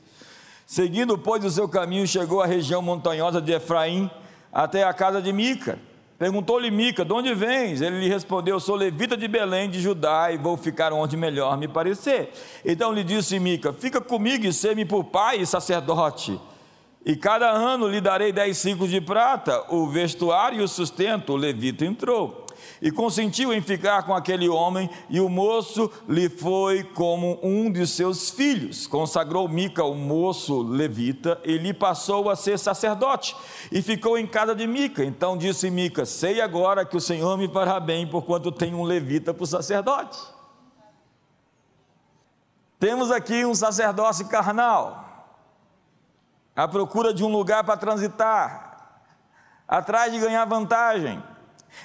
[0.65, 4.11] Seguindo, pois, o seu caminho, chegou à região montanhosa de Efraim,
[4.57, 5.79] até a casa de Mica.
[6.19, 7.83] Perguntou-lhe Mica: De onde vens?
[7.83, 11.69] Ele lhe respondeu: Sou levita de Belém de Judá e vou ficar onde melhor me
[11.69, 12.33] parecer.
[12.65, 16.41] Então lhe disse Mica: Fica comigo e ser-me por pai e sacerdote
[17.09, 21.35] e cada ano lhe darei dez ciclos de prata, o vestuário e o sustento.
[21.35, 22.46] O levita entrou
[22.81, 27.87] e consentiu em ficar com aquele homem, e o moço lhe foi como um de
[27.87, 28.87] seus filhos.
[28.87, 33.37] Consagrou Mica, o moço levita, e lhe passou a ser sacerdote,
[33.71, 35.05] e ficou em casa de Mica.
[35.05, 39.33] Então disse Mica: Sei agora que o Senhor me fará bem, porquanto tenho um levita
[39.33, 40.19] para o sacerdote.
[42.79, 45.07] Temos aqui um sacerdócio carnal
[46.55, 49.03] à procura de um lugar para transitar,
[49.69, 51.23] atrás de ganhar vantagem,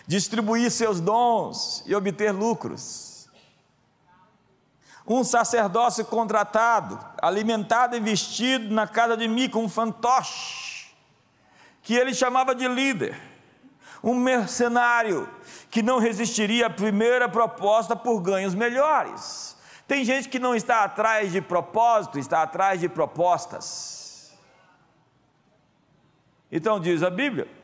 [0.08, 3.30] distribuir seus dons e obter lucros.
[5.08, 10.93] Um sacerdócio contratado, alimentado e vestido na casa de Mica, um fantoche,
[11.82, 13.19] que ele chamava de líder,
[14.04, 15.27] um mercenário
[15.69, 19.58] que não resistiria à primeira proposta por ganhos melhores.
[19.88, 24.32] Tem gente que não está atrás de propósito, está atrás de propostas.
[26.51, 27.61] Então diz a Bíblia.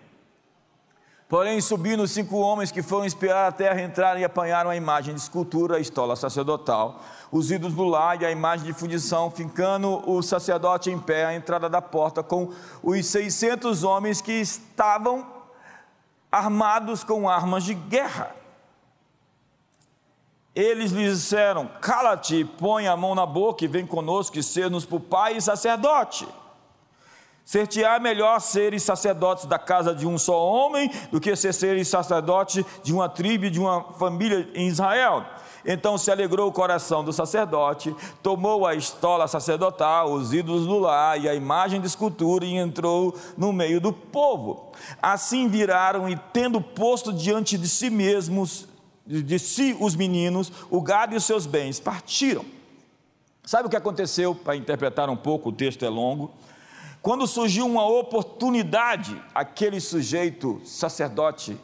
[1.30, 5.20] Porém, subindo cinco homens que foram espiar a terra, entraram e apanharam a imagem de
[5.20, 10.22] escultura, a estola sacerdotal, os ídolos do lar e a imagem de fundição, ficando o
[10.22, 15.28] sacerdote em pé à entrada da porta, com os 600 homens que estavam
[16.32, 18.34] armados com armas de guerra.
[20.56, 25.01] Eles lhe disseram: Cala-te, põe a mão na boca e vem conosco e ser-nos por
[25.01, 26.26] pai e sacerdote.
[27.48, 32.66] Ser-te-á melhor seres sacerdotes da casa de um só homem do que ser seres sacerdotes
[32.84, 35.26] de uma tribo, de uma família em Israel.
[35.66, 41.22] Então se alegrou o coração do sacerdote, tomou a estola sacerdotal, os ídolos do lar
[41.22, 44.74] e a imagem de escultura e entrou no meio do povo.
[45.02, 48.68] Assim viraram e, tendo posto diante de si mesmos,
[49.06, 52.43] de si os meninos, o gado e os seus bens, partiram.
[53.45, 54.36] Sabe o que aconteceu?
[54.36, 56.34] Para interpretar um pouco, o texto é longo.
[57.02, 61.58] Quando surgiu uma oportunidade, aquele sujeito, sacerdote,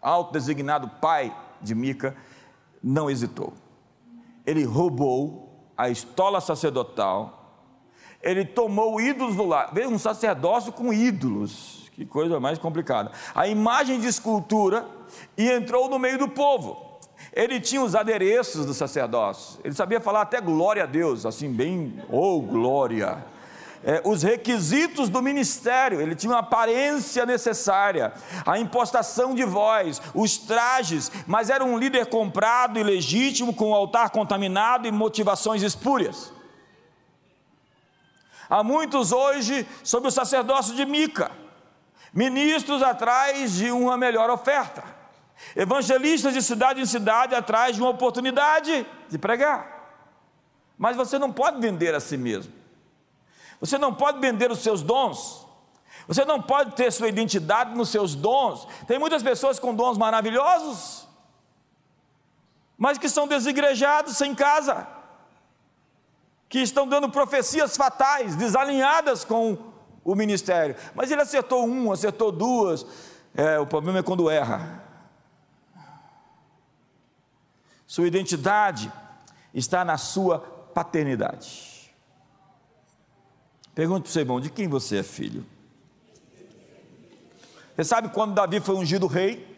[0.00, 2.16] autodesignado pai de Mica,
[2.82, 3.52] não hesitou.
[4.46, 7.34] Ele roubou a estola sacerdotal,
[8.22, 9.70] ele tomou ídolos do lar.
[9.72, 13.12] Veio um sacerdócio com ídolos, que coisa mais complicada.
[13.34, 14.86] A imagem de escultura
[15.36, 16.86] e entrou no meio do povo.
[17.32, 22.00] Ele tinha os adereços do sacerdócio, ele sabia falar até glória a Deus, assim, bem,
[22.08, 23.22] oh glória
[23.84, 28.12] é, os requisitos do ministério, ele tinha uma aparência necessária,
[28.44, 33.74] a impostação de voz, os trajes, mas era um líder comprado e legítimo, com o
[33.74, 36.32] altar contaminado e motivações espúrias.
[38.50, 41.30] Há muitos hoje sob o sacerdócio de Mica,
[42.12, 44.82] ministros atrás de uma melhor oferta,
[45.54, 49.76] evangelistas de cidade em cidade atrás de uma oportunidade de pregar.
[50.76, 52.57] Mas você não pode vender a si mesmo.
[53.60, 55.46] Você não pode vender os seus dons.
[56.06, 58.66] Você não pode ter sua identidade nos seus dons.
[58.86, 61.06] Tem muitas pessoas com dons maravilhosos,
[62.78, 64.88] mas que são desigrejados sem casa,
[66.48, 69.58] que estão dando profecias fatais, desalinhadas com
[70.02, 70.76] o ministério.
[70.94, 72.86] Mas ele acertou um, acertou duas.
[73.34, 74.82] É, o problema é quando erra.
[77.86, 78.90] Sua identidade
[79.52, 80.38] está na sua
[80.74, 81.77] paternidade.
[83.78, 85.46] Pergunto para você, irmão, de quem você é filho?
[87.76, 89.56] Você sabe quando Davi foi ungido rei?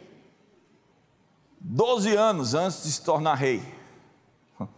[1.58, 3.62] Doze anos antes de se tornar rei.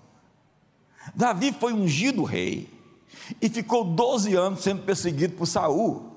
[1.12, 2.70] Davi foi ungido rei
[3.40, 6.12] e ficou 12 anos sendo perseguido por Saul.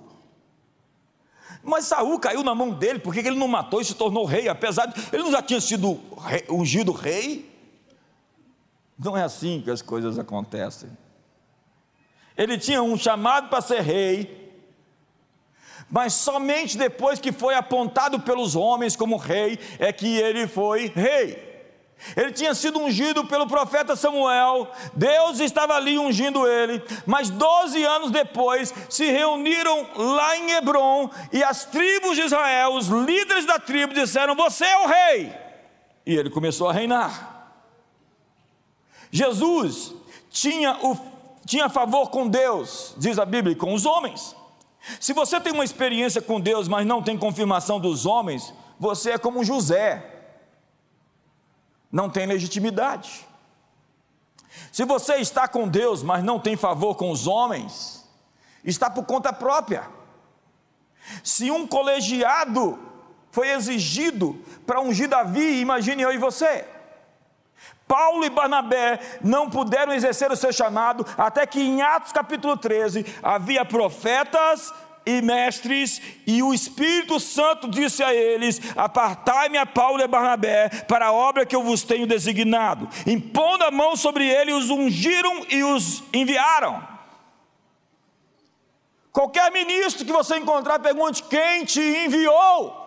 [1.64, 4.86] Mas Saul caiu na mão dele, porque ele não matou e se tornou rei, apesar
[4.86, 6.00] de ele não já tinha sido
[6.48, 7.52] ungido rei.
[9.00, 10.92] Não é assim que as coisas acontecem.
[12.38, 14.54] Ele tinha um chamado para ser rei,
[15.90, 21.56] mas somente depois que foi apontado pelos homens como rei é que ele foi rei.
[22.16, 28.12] Ele tinha sido ungido pelo profeta Samuel, Deus estava ali ungindo ele, mas 12 anos
[28.12, 33.94] depois se reuniram lá em Hebron e as tribos de Israel, os líderes da tribo,
[33.94, 35.34] disseram: Você é o rei.
[36.06, 37.34] E ele começou a reinar.
[39.10, 39.96] Jesus
[40.30, 41.15] tinha o
[41.46, 44.36] tinha favor com Deus, diz a Bíblia, com os homens.
[45.00, 49.18] Se você tem uma experiência com Deus, mas não tem confirmação dos homens, você é
[49.18, 50.04] como José,
[51.92, 53.26] não tem legitimidade.
[54.72, 58.06] Se você está com Deus, mas não tem favor com os homens,
[58.64, 59.88] está por conta própria.
[61.24, 62.80] Se um colegiado
[63.32, 66.75] foi exigido para ungir Davi, imagine eu e você.
[67.88, 73.06] Paulo e Barnabé não puderam exercer o seu chamado, até que em Atos capítulo 13
[73.22, 74.74] havia profetas
[75.06, 80.70] e mestres, e o Espírito Santo disse a eles: Apartai-me a Paulo e a Barnabé
[80.88, 82.90] para a obra que eu vos tenho designado.
[83.06, 86.96] Impondo a mão sobre eles, os ungiram e os enviaram.
[89.12, 92.84] Qualquer ministro que você encontrar, pergunte: quem te enviou?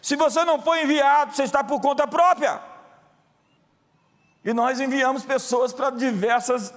[0.00, 2.71] Se você não foi enviado, você está por conta própria.
[4.44, 6.74] E nós enviamos pessoas para diversas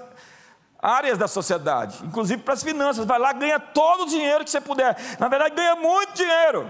[0.79, 3.05] áreas da sociedade, inclusive para as finanças.
[3.05, 4.95] Vai lá, ganha todo o dinheiro que você puder.
[5.19, 6.69] Na verdade, ganha muito dinheiro.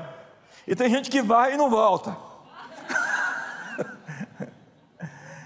[0.66, 2.16] E tem gente que vai e não volta.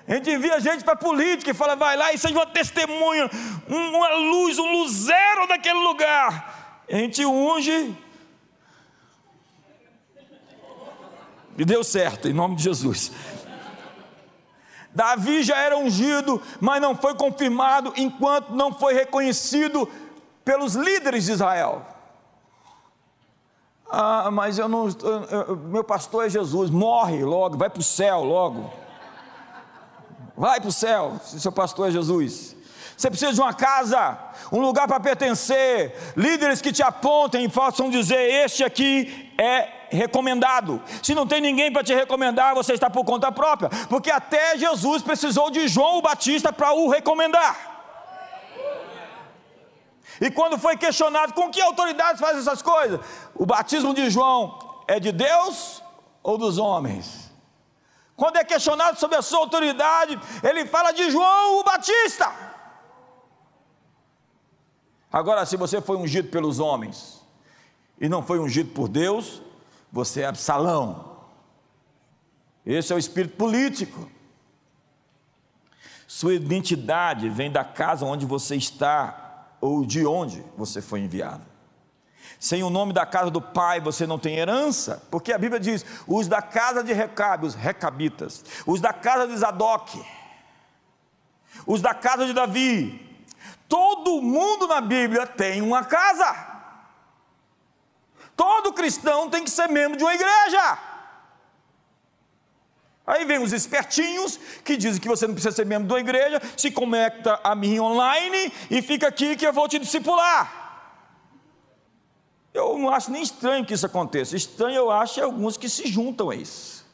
[0.07, 3.29] A gente envia gente para política e fala, vai lá e seja uma testemunha,
[3.67, 6.81] uma luz, um luzero daquele lugar.
[6.91, 7.95] A gente unge.
[11.55, 13.11] E deu certo, em nome de Jesus.
[14.99, 19.89] Davi já era ungido, mas não foi confirmado enquanto não foi reconhecido
[20.43, 21.85] pelos líderes de Israel.
[23.89, 28.25] Ah, mas eu não, eu, meu pastor é Jesus, morre logo, vai para o céu
[28.25, 28.69] logo.
[30.35, 32.57] Vai para o céu, se seu pastor é Jesus.
[32.97, 34.19] Você precisa de uma casa,
[34.51, 40.81] um lugar para pertencer, líderes que te apontem e possam dizer: Este aqui é recomendado.
[41.01, 45.01] Se não tem ninguém para te recomendar, você está por conta própria, porque até Jesus
[45.01, 47.69] precisou de João o Batista para o recomendar.
[50.21, 52.99] E quando foi questionado com que autoridade faz essas coisas,
[53.33, 55.81] o batismo de João é de Deus
[56.21, 57.29] ou dos homens?
[58.15, 62.29] Quando é questionado sobre a sua autoridade, ele fala de João o Batista.
[65.11, 67.25] Agora, se você foi ungido pelos homens
[67.99, 69.41] e não foi ungido por Deus,
[69.91, 71.17] você é Absalão.
[72.65, 74.09] Esse é o espírito político.
[76.07, 81.45] Sua identidade vem da casa onde você está ou de onde você foi enviado.
[82.39, 85.85] Sem o nome da casa do pai você não tem herança, porque a Bíblia diz:
[86.07, 90.03] os da casa de Recabe, os recabitas, os da casa de Zadok,
[91.65, 93.23] os da casa de Davi,
[93.67, 96.48] todo mundo na Bíblia tem uma casa.
[98.39, 100.79] Todo cristão tem que ser membro de uma igreja.
[103.05, 106.41] Aí vem os espertinhos que dizem que você não precisa ser membro de uma igreja,
[106.55, 110.87] se conecta a mim online e fica aqui que eu vou te discipular.
[112.53, 114.37] Eu não acho nem estranho que isso aconteça.
[114.37, 116.87] Estranho eu acho é alguns que se juntam a isso.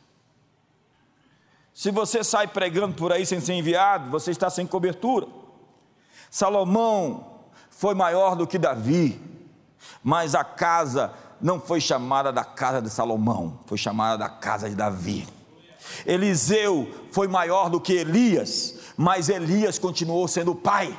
[1.75, 5.27] Se você sai pregando por aí sem ser enviado, você está sem cobertura.
[6.31, 9.21] Salomão foi maior do que Davi,
[10.03, 14.75] mas a casa não foi chamada da casa de Salomão, foi chamada da casa de
[14.75, 15.27] Davi.
[16.05, 20.97] Eliseu foi maior do que Elias, mas Elias continuou sendo pai.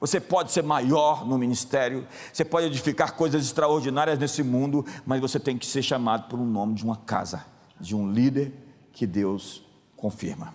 [0.00, 5.40] Você pode ser maior no ministério, você pode edificar coisas extraordinárias nesse mundo, mas você
[5.40, 7.44] tem que ser chamado um nome de uma casa,
[7.80, 8.52] de um líder
[8.92, 9.64] que Deus
[9.96, 10.54] confirma.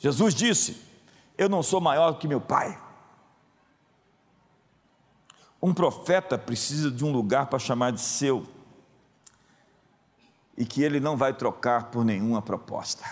[0.00, 0.76] Jesus disse:
[1.38, 2.76] Eu não sou maior que meu pai.
[5.62, 8.46] Um profeta precisa de um lugar para chamar de seu
[10.56, 13.04] e que ele não vai trocar por nenhuma proposta.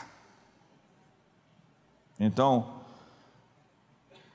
[2.18, 2.82] Então,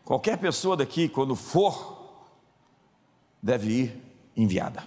[0.05, 2.22] qualquer pessoa daqui, quando for,
[3.41, 4.03] deve ir
[4.36, 4.84] enviada.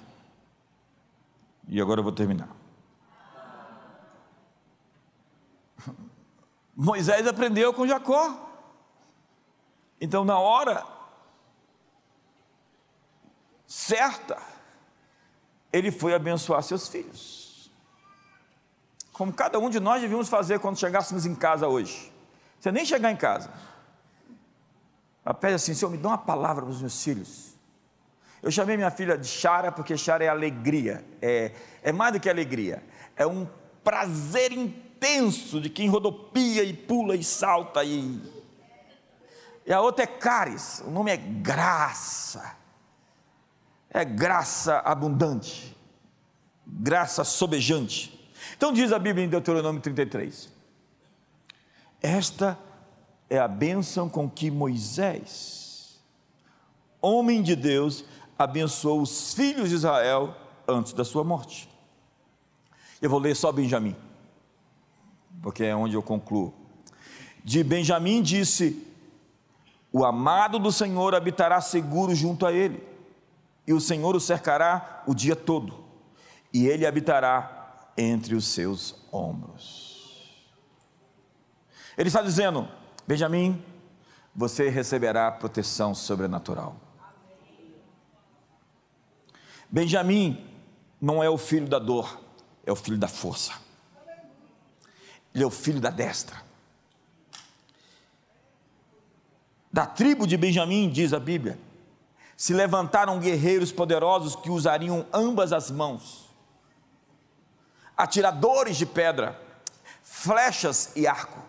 [1.69, 2.49] E agora eu vou terminar.
[6.75, 8.45] Moisés aprendeu com Jacó.
[10.01, 10.96] Então, na hora
[13.67, 14.39] certa,
[15.73, 17.47] ele foi abençoar seus filhos
[19.17, 22.13] como cada um de nós devíamos fazer quando chegássemos em casa hoje.
[22.61, 23.51] Você nem chegar em casa.
[25.41, 27.57] Pede assim: Senhor, me dá uma palavra para os meus filhos.
[28.43, 31.53] Eu chamei minha filha de Chara, porque Chara é alegria, é,
[31.83, 32.85] é mais do que alegria,
[33.17, 33.49] é um
[33.83, 37.83] prazer intenso de quem rodopia e pula e salta.
[37.83, 38.21] E,
[39.65, 42.55] e a outra é Caris, o nome é graça,
[43.97, 45.75] é graça abundante,
[46.67, 48.13] graça sobejante.
[48.55, 50.53] Então diz a Bíblia em Deuteronômio 33:
[52.03, 52.59] Esta
[53.31, 55.99] é a bênção com que Moisés,
[57.01, 58.05] homem de Deus,
[58.39, 60.37] abençoou os filhos de Israel
[60.69, 61.67] antes da sua morte.
[63.01, 63.97] Eu vou ler só Benjamim,
[65.43, 66.53] porque é onde eu concluo.
[67.43, 68.87] De Benjamim disse:
[69.91, 72.95] O amado do Senhor habitará seguro junto a ele,
[73.67, 75.85] e o Senhor o cercará o dia todo,
[76.53, 79.97] e ele habitará entre os seus ombros.
[81.97, 82.69] Ele está dizendo:
[83.07, 83.63] Benjamim,
[84.35, 86.77] você receberá proteção sobrenatural.
[89.71, 90.47] Benjamim
[91.01, 92.21] não é o filho da dor,
[92.65, 93.53] é o filho da força.
[95.35, 96.45] Ele é o filho da destra.
[99.73, 101.59] Da tribo de Benjamim, diz a Bíblia,
[102.37, 106.27] se levantaram guerreiros poderosos que usariam ambas as mãos
[107.97, 109.41] atiradores de pedra,
[110.03, 111.43] flechas e arco.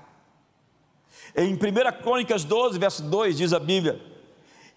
[1.35, 1.57] Em 1
[2.01, 4.01] Crônicas 12, verso 2, diz a Bíblia: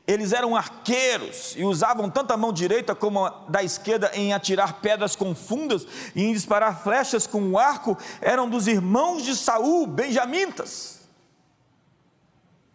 [0.06, 4.80] eles eram arqueiros e usavam tanto a mão direita como a da esquerda em atirar
[4.80, 9.86] pedras com fundas e em disparar flechas com o arco, eram dos irmãos de Saul,
[9.86, 11.08] benjamitas.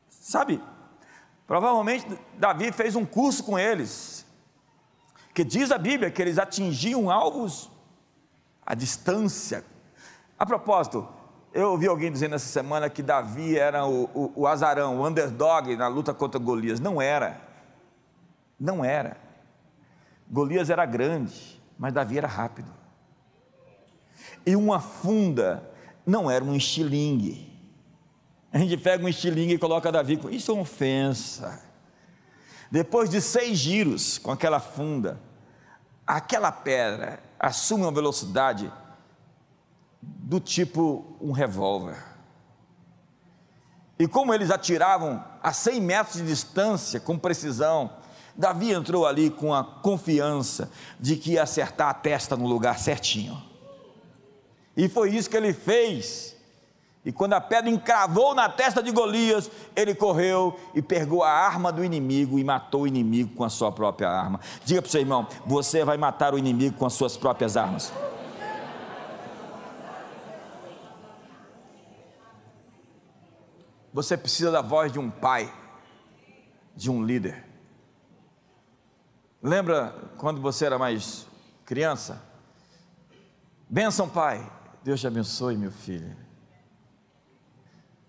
[0.09, 0.61] Sabe?
[1.47, 4.25] Provavelmente Davi fez um curso com eles,
[5.33, 7.69] que diz a Bíblia que eles atingiam alvos
[8.65, 9.63] a distância.
[10.39, 11.07] A propósito,
[11.53, 15.75] eu ouvi alguém dizendo essa semana que Davi era o, o, o azarão, o underdog
[15.75, 16.79] na luta contra Golias.
[16.79, 17.39] Não era.
[18.59, 19.17] Não era.
[20.29, 22.73] Golias era grande, mas Davi era rápido.
[24.45, 25.69] E uma funda
[26.05, 27.54] não era um estilingue.
[28.55, 30.17] A gente pega um estilingue e coloca Davi.
[30.31, 31.61] Isso é uma ofensa.
[32.71, 35.19] Depois de seis giros com aquela funda,
[36.07, 38.71] aquela pedra assume uma velocidade
[40.01, 42.01] do tipo um revólver.
[43.99, 47.91] E como eles atiravam a 100 metros de distância, com precisão,
[48.37, 53.37] Davi entrou ali com a confiança de que ia acertar a testa no lugar certinho.
[54.77, 56.34] E foi isso que ele fez.
[57.05, 61.71] E quando a pedra encravou na testa de Golias, ele correu e pegou a arma
[61.71, 64.39] do inimigo e matou o inimigo com a sua própria arma.
[64.65, 67.93] Diga para o seu irmão: você vai matar o inimigo com as suas próprias armas.
[73.93, 75.53] Você precisa da voz de um pai,
[76.75, 77.45] de um líder.
[79.43, 81.27] Lembra quando você era mais
[81.65, 82.21] criança?
[83.69, 84.51] Benção, pai.
[84.83, 86.24] Deus te abençoe, meu filho.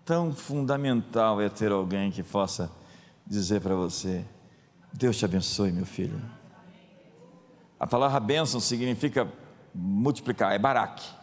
[0.07, 2.71] Tão fundamental é ter alguém que possa
[3.25, 4.23] dizer para você:
[4.93, 6.21] Deus te abençoe, meu filho.
[7.77, 9.27] A palavra bênção significa
[9.75, 11.17] multiplicar, é baraque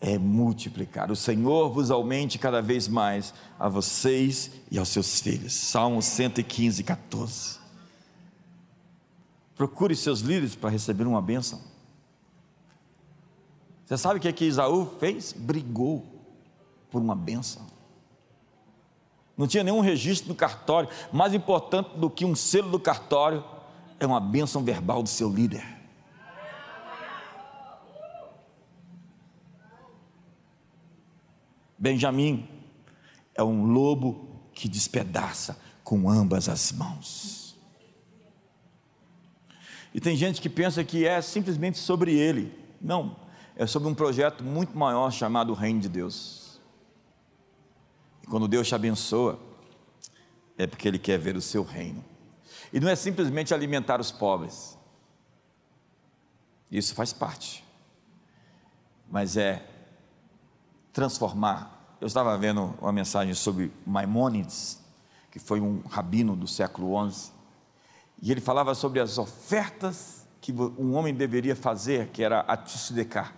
[0.00, 1.10] é multiplicar.
[1.10, 5.54] O Senhor vos aumente cada vez mais a vocês e aos seus filhos.
[5.54, 7.58] Salmo 115, 14.
[9.56, 11.58] Procure seus líderes para receber uma bênção.
[13.86, 15.32] Você sabe o que, é que Isaú fez?
[15.32, 16.13] Brigou
[16.94, 17.66] por uma bênção.
[19.36, 20.88] Não tinha nenhum registro no cartório.
[21.12, 23.42] Mais importante do que um selo do cartório
[23.98, 25.66] é uma bênção verbal do seu líder.
[31.76, 32.48] Benjamim
[33.34, 37.58] é um lobo que despedaça com ambas as mãos.
[39.92, 42.56] E tem gente que pensa que é simplesmente sobre ele.
[42.80, 43.16] Não,
[43.56, 46.43] é sobre um projeto muito maior chamado Reino de Deus.
[48.24, 49.38] E quando Deus te abençoa,
[50.56, 52.02] é porque Ele quer ver o seu reino.
[52.72, 54.78] E não é simplesmente alimentar os pobres.
[56.70, 57.62] Isso faz parte.
[59.10, 59.64] Mas é
[60.90, 64.78] transformar eu estava vendo uma mensagem sobre Maimônides,
[65.30, 67.32] que foi um rabino do século XI,
[68.20, 73.32] e ele falava sobre as ofertas que um homem deveria fazer, que era a tzedeká.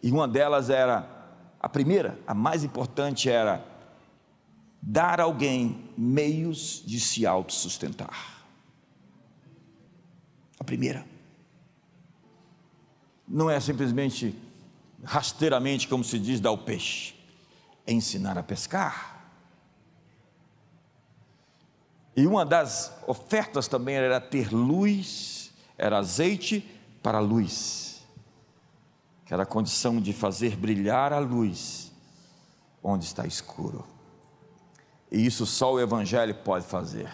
[0.00, 1.08] E uma delas era,
[1.58, 3.66] a primeira, a mais importante era
[4.82, 8.42] dar a alguém meios de se autossustentar.
[10.58, 11.06] A primeira.
[13.26, 14.36] Não é simplesmente
[15.04, 17.14] rasteiramente, como se diz, dar o peixe
[17.86, 19.30] ensinar a pescar.
[22.14, 26.60] E uma das ofertas também era ter luz, era azeite
[27.02, 28.02] para a luz,
[29.24, 31.90] que era a condição de fazer brilhar a luz
[32.82, 33.86] onde está escuro.
[35.12, 37.06] E isso só o Evangelho pode fazer.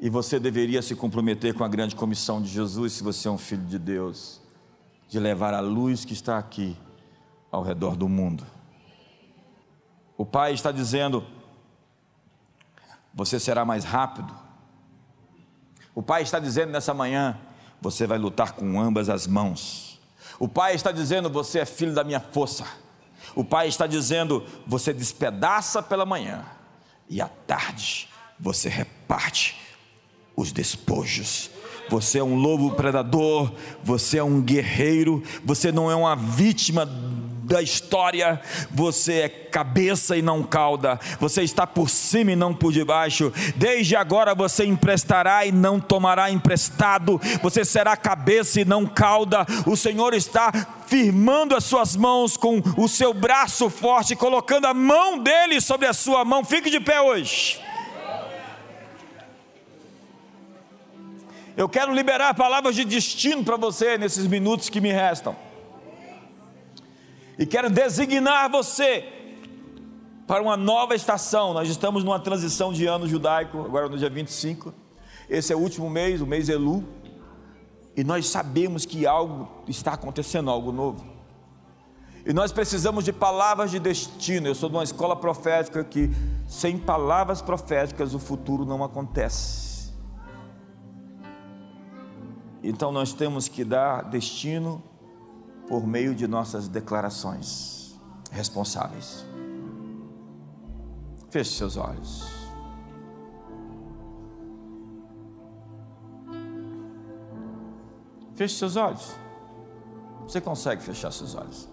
[0.00, 3.36] E você deveria se comprometer com a grande comissão de Jesus, se você é um
[3.36, 4.40] filho de Deus,
[5.06, 6.74] de levar a luz que está aqui
[7.52, 8.46] ao redor do mundo.
[10.16, 11.26] O pai está dizendo:
[13.12, 14.34] você será mais rápido.
[15.94, 17.38] O pai está dizendo nessa manhã:
[17.82, 20.00] você vai lutar com ambas as mãos.
[20.38, 22.64] O pai está dizendo: você é filho da minha força.
[23.34, 26.46] O pai está dizendo: você despedaça pela manhã
[27.08, 29.56] e à tarde você reparte
[30.36, 31.50] os despojos.
[31.90, 33.52] Você é um lobo predador,
[33.82, 36.86] você é um guerreiro, você não é uma vítima
[37.48, 38.40] da história,
[38.70, 43.32] você é cabeça e não cauda, você está por cima e não por debaixo.
[43.56, 49.46] Desde agora você emprestará e não tomará emprestado, você será cabeça e não cauda.
[49.66, 50.52] O Senhor está
[50.86, 55.94] firmando as suas mãos com o seu braço forte, colocando a mão dele sobre a
[55.94, 56.44] sua mão.
[56.44, 57.60] Fique de pé hoje.
[61.56, 65.47] Eu quero liberar palavras de destino para você nesses minutos que me restam
[67.38, 69.04] e quero designar você
[70.26, 71.54] para uma nova estação.
[71.54, 74.74] Nós estamos numa transição de ano judaico, agora no dia 25.
[75.30, 76.84] Esse é o último mês, o mês Elu.
[77.96, 81.06] E nós sabemos que algo está acontecendo, algo novo.
[82.26, 84.48] E nós precisamos de palavras de destino.
[84.48, 86.10] Eu sou de uma escola profética que,
[86.46, 89.92] sem palavras proféticas, o futuro não acontece.
[92.62, 94.82] Então nós temos que dar destino
[95.68, 97.94] por meio de nossas declarações
[98.32, 99.24] responsáveis.
[101.30, 102.26] Feche seus olhos.
[108.34, 109.14] Feche seus olhos.
[110.22, 111.68] Você consegue fechar seus olhos.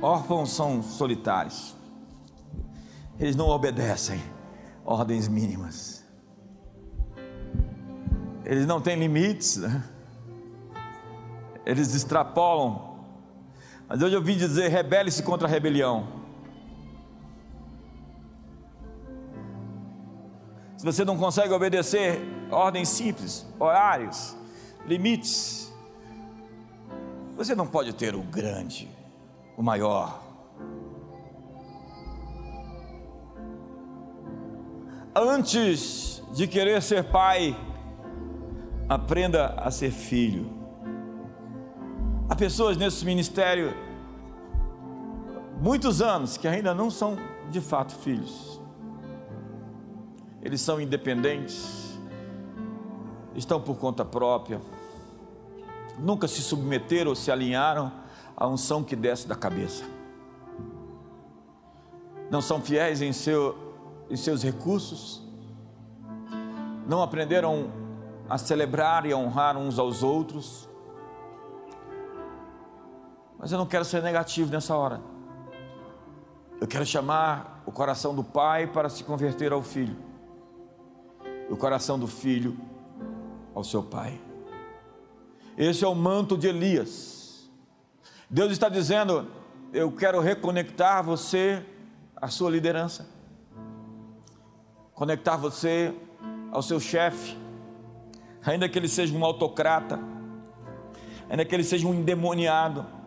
[0.00, 1.74] Órfãos são solitários.
[3.18, 4.20] Eles não obedecem
[4.84, 6.04] ordens mínimas.
[8.44, 9.56] Eles não têm limites.
[9.56, 9.91] Né?
[11.64, 12.92] Eles extrapolam.
[13.88, 16.22] Mas hoje eu vim dizer: rebele-se contra a rebelião.
[20.76, 24.36] Se você não consegue obedecer ordens simples, horários,
[24.86, 25.72] limites,
[27.36, 28.88] Você não pode ter o grande,
[29.56, 30.22] o maior.
[35.14, 37.56] Antes de querer ser pai,
[38.88, 40.61] aprenda a ser filho.
[42.42, 43.72] Pessoas nesse ministério,
[45.60, 47.16] muitos anos, que ainda não são
[47.48, 48.60] de fato filhos.
[50.42, 51.96] Eles são independentes,
[53.36, 54.60] estão por conta própria,
[55.96, 57.92] nunca se submeteram ou se alinharam
[58.36, 59.84] à unção que desce da cabeça.
[62.28, 63.56] Não são fiéis em, seu,
[64.10, 65.22] em seus recursos,
[66.88, 67.70] não aprenderam
[68.28, 70.71] a celebrar e a honrar uns aos outros.
[73.42, 75.02] Mas eu não quero ser negativo nessa hora.
[76.60, 79.96] Eu quero chamar o coração do pai para se converter ao filho,
[81.50, 82.56] e o coração do filho
[83.52, 84.20] ao seu pai.
[85.58, 87.50] Esse é o manto de Elias.
[88.30, 89.26] Deus está dizendo:
[89.72, 91.66] Eu quero reconectar você
[92.14, 93.08] à sua liderança,
[94.94, 95.92] conectar você
[96.52, 97.36] ao seu chefe,
[98.44, 99.98] ainda que ele seja um autocrata,
[101.28, 103.01] ainda que ele seja um endemoniado.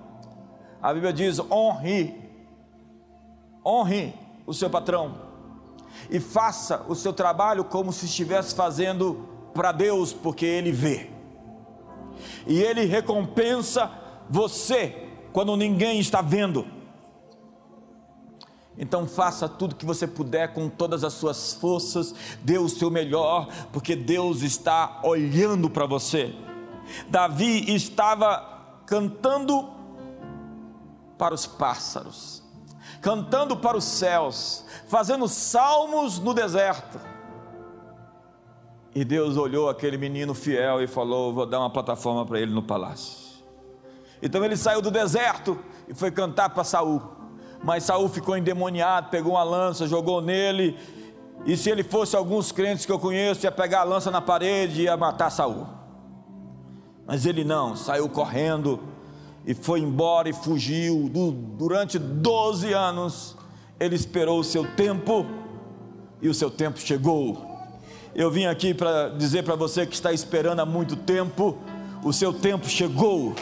[0.86, 2.13] A Bíblia diz: honre,
[3.65, 4.13] honre
[4.45, 5.15] o seu patrão
[6.11, 11.09] e faça o seu trabalho como se estivesse fazendo para Deus, porque Ele vê
[12.45, 13.91] e Ele recompensa
[14.29, 16.67] você quando ninguém está vendo.
[18.77, 22.13] Então faça tudo que você puder com todas as suas forças,
[22.43, 26.36] dê o seu melhor, porque Deus está olhando para você.
[27.09, 29.73] Davi estava cantando
[31.18, 32.43] para os pássaros,
[33.01, 36.99] cantando para os céus, fazendo salmos no deserto
[38.95, 42.63] e Deus olhou aquele menino fiel e falou: Vou dar uma plataforma para ele no
[42.63, 43.43] palácio.
[44.24, 45.59] Então ele saiu do deserto
[45.89, 47.01] e foi cantar para Saul.
[47.61, 50.80] Mas Saul ficou endemoniado, pegou uma lança, jogou nele.
[51.45, 54.82] E se ele fosse alguns crentes que eu conheço, ia pegar a lança na parede
[54.82, 55.68] e ia matar Saul.
[57.05, 58.82] Mas ele não, saiu correndo
[59.45, 61.09] e foi embora e fugiu.
[61.57, 63.35] Durante 12 anos,
[63.79, 65.25] ele esperou o seu tempo
[66.21, 67.55] e o seu tempo chegou.
[68.15, 71.57] Eu vim aqui para dizer para você que está esperando há muito tempo,
[72.03, 73.35] o seu tempo chegou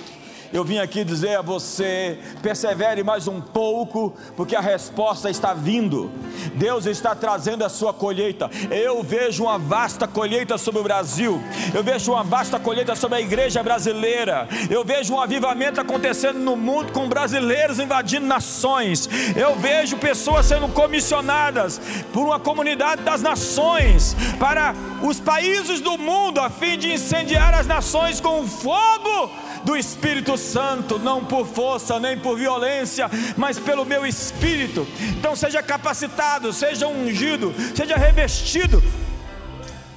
[0.53, 6.11] eu vim aqui dizer a você: persevere mais um pouco, porque a resposta está vindo.
[6.53, 8.49] Deus está trazendo a sua colheita.
[8.69, 11.41] Eu vejo uma vasta colheita sobre o Brasil,
[11.73, 16.55] eu vejo uma vasta colheita sobre a igreja brasileira, eu vejo um avivamento acontecendo no
[16.55, 21.81] mundo com brasileiros invadindo nações, eu vejo pessoas sendo comissionadas
[22.13, 27.65] por uma comunidade das nações para os países do mundo a fim de incendiar as
[27.65, 29.31] nações com fogo
[29.63, 34.87] do Espírito Santo, não por força nem por violência, mas pelo meu espírito.
[35.17, 38.83] Então seja capacitado, seja ungido, seja revestido,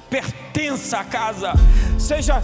[0.09, 1.53] pertença à casa,
[1.99, 2.43] seja.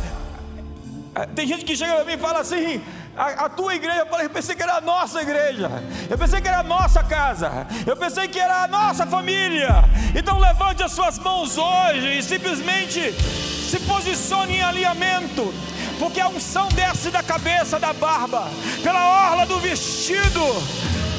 [1.15, 2.81] Eh, tem gente que chega para mim e fala assim:
[3.15, 5.69] a, a, tua igreja, eu, falei, eu pensei que era a nossa igreja,
[6.09, 9.69] eu pensei que era a nossa casa, eu pensei que era a nossa família.
[10.15, 13.13] Então levante as suas mãos hoje e simplesmente
[13.69, 15.53] se posicione em alinhamento
[15.99, 18.49] porque a unção desce da cabeça, da barba,
[18.81, 20.41] pela orla do vestido.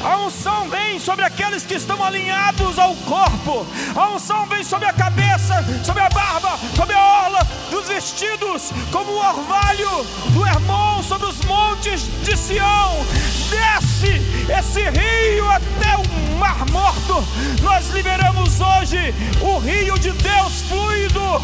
[0.03, 3.65] A unção vem sobre aqueles que estão alinhados ao corpo.
[3.95, 7.39] A unção vem sobre a cabeça, sobre a barba, sobre a orla
[7.71, 13.05] dos vestidos, como o orvalho do irmão sobre os montes de Sião.
[13.49, 14.21] Desce
[14.51, 17.23] esse rio até o mar morto.
[17.63, 21.41] Nós liberamos hoje o rio de Deus fluido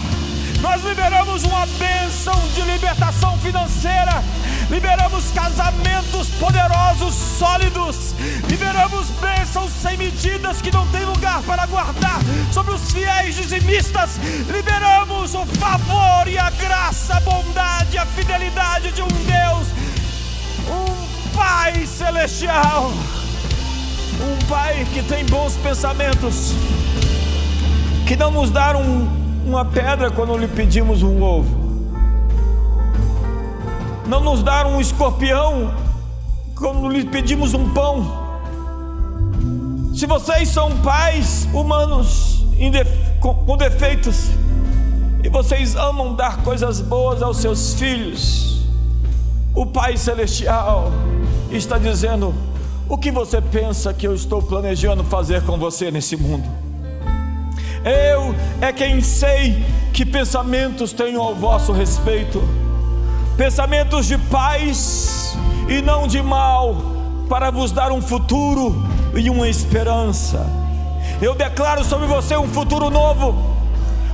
[0.62, 4.24] nós liberamos uma bênção de libertação financeira,
[4.70, 8.14] liberamos casamentos poderosos, sólidos,
[8.48, 12.20] liberamos bênçãos sem medidas que não tem lugar para guardar
[12.54, 19.02] sobre os fiéis dizimistas, liberamos o favor e a graça, a bondade, a fidelidade de
[19.02, 19.68] um Deus,
[20.70, 21.02] um
[21.36, 22.92] Pai celestial,
[24.22, 26.54] um Pai que tem bons pensamentos,
[28.06, 29.21] que não nos dá um
[29.52, 31.60] uma pedra quando lhe pedimos um ovo.
[34.08, 35.74] Não nos dar um escorpião
[36.56, 38.22] quando lhe pedimos um pão.
[39.94, 42.46] Se vocês são pais humanos
[43.20, 44.30] com defeitos
[45.22, 48.62] e vocês amam dar coisas boas aos seus filhos,
[49.54, 50.94] o Pai Celestial
[51.52, 52.34] está dizendo:
[52.88, 56.71] o que você pensa que eu estou planejando fazer com você nesse mundo?
[57.84, 62.42] Eu é quem sei que pensamentos tenho ao vosso respeito,
[63.36, 65.36] pensamentos de paz
[65.68, 66.76] e não de mal,
[67.28, 70.46] para vos dar um futuro e uma esperança.
[71.22, 73.56] Eu declaro sobre você um futuro novo,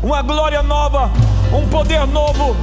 [0.01, 1.09] uma glória nova,
[1.53, 2.55] um poder novo,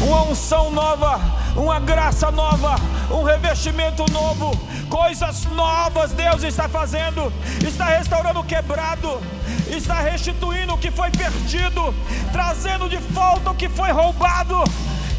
[0.00, 1.20] uma unção nova,
[1.56, 2.76] uma graça nova,
[3.10, 4.50] um revestimento novo,
[4.88, 7.32] coisas novas Deus está fazendo,
[7.66, 9.20] está restaurando o quebrado,
[9.68, 11.94] está restituindo o que foi perdido,
[12.32, 14.62] trazendo de volta o que foi roubado.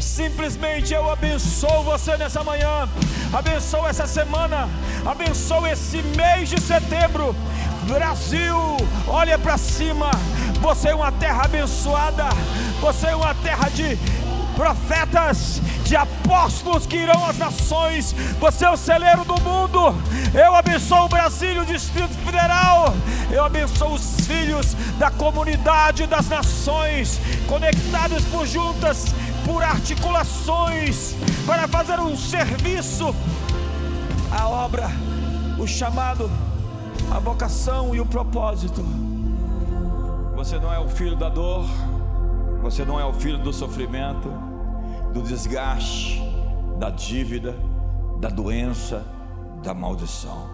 [0.00, 2.88] Simplesmente eu abençoo você nessa manhã,
[3.32, 4.68] abençoo essa semana,
[5.04, 7.34] abençoo esse mês de setembro.
[7.86, 8.56] Brasil,
[9.06, 10.10] olha para cima.
[10.60, 12.24] Você é uma terra abençoada,
[12.80, 13.98] você é uma terra de
[14.56, 18.14] profetas, de apóstolos que irão às nações.
[18.40, 19.94] Você é o celeiro do mundo.
[20.32, 22.94] Eu abençoo o Brasil, o Distrito Federal.
[23.30, 31.14] Eu abençoo os filhos da comunidade das nações, conectados por juntas, por articulações,
[31.46, 33.14] para fazer um serviço,
[34.30, 34.90] a obra,
[35.58, 36.30] o chamado,
[37.10, 38.84] a vocação e o propósito.
[40.34, 41.66] Você não é o filho da dor,
[42.62, 44.30] você não é o filho do sofrimento,
[45.14, 46.20] do desgaste,
[46.78, 47.56] da dívida,
[48.20, 49.02] da doença,
[49.62, 50.50] da maldição.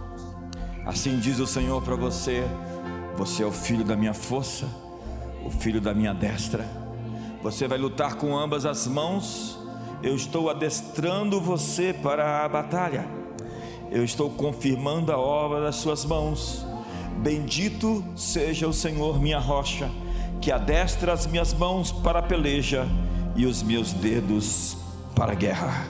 [0.86, 2.44] Assim diz o Senhor para você:
[3.16, 4.68] você é o filho da minha força,
[5.44, 6.78] o filho da minha destra
[7.42, 9.58] você vai lutar com ambas as mãos.
[10.02, 13.06] Eu estou adestrando você para a batalha.
[13.90, 16.64] Eu estou confirmando a obra das suas mãos.
[17.16, 19.90] Bendito seja o Senhor, minha rocha,
[20.40, 22.86] que adestra as minhas mãos para a peleja
[23.41, 24.76] e os meus dedos
[25.16, 25.88] para a guerra.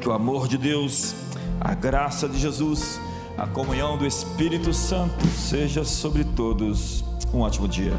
[0.00, 1.14] Que o amor de Deus,
[1.60, 3.00] a graça de Jesus,
[3.38, 7.04] a comunhão do Espírito Santo seja sobre todos.
[7.32, 7.92] Um ótimo dia.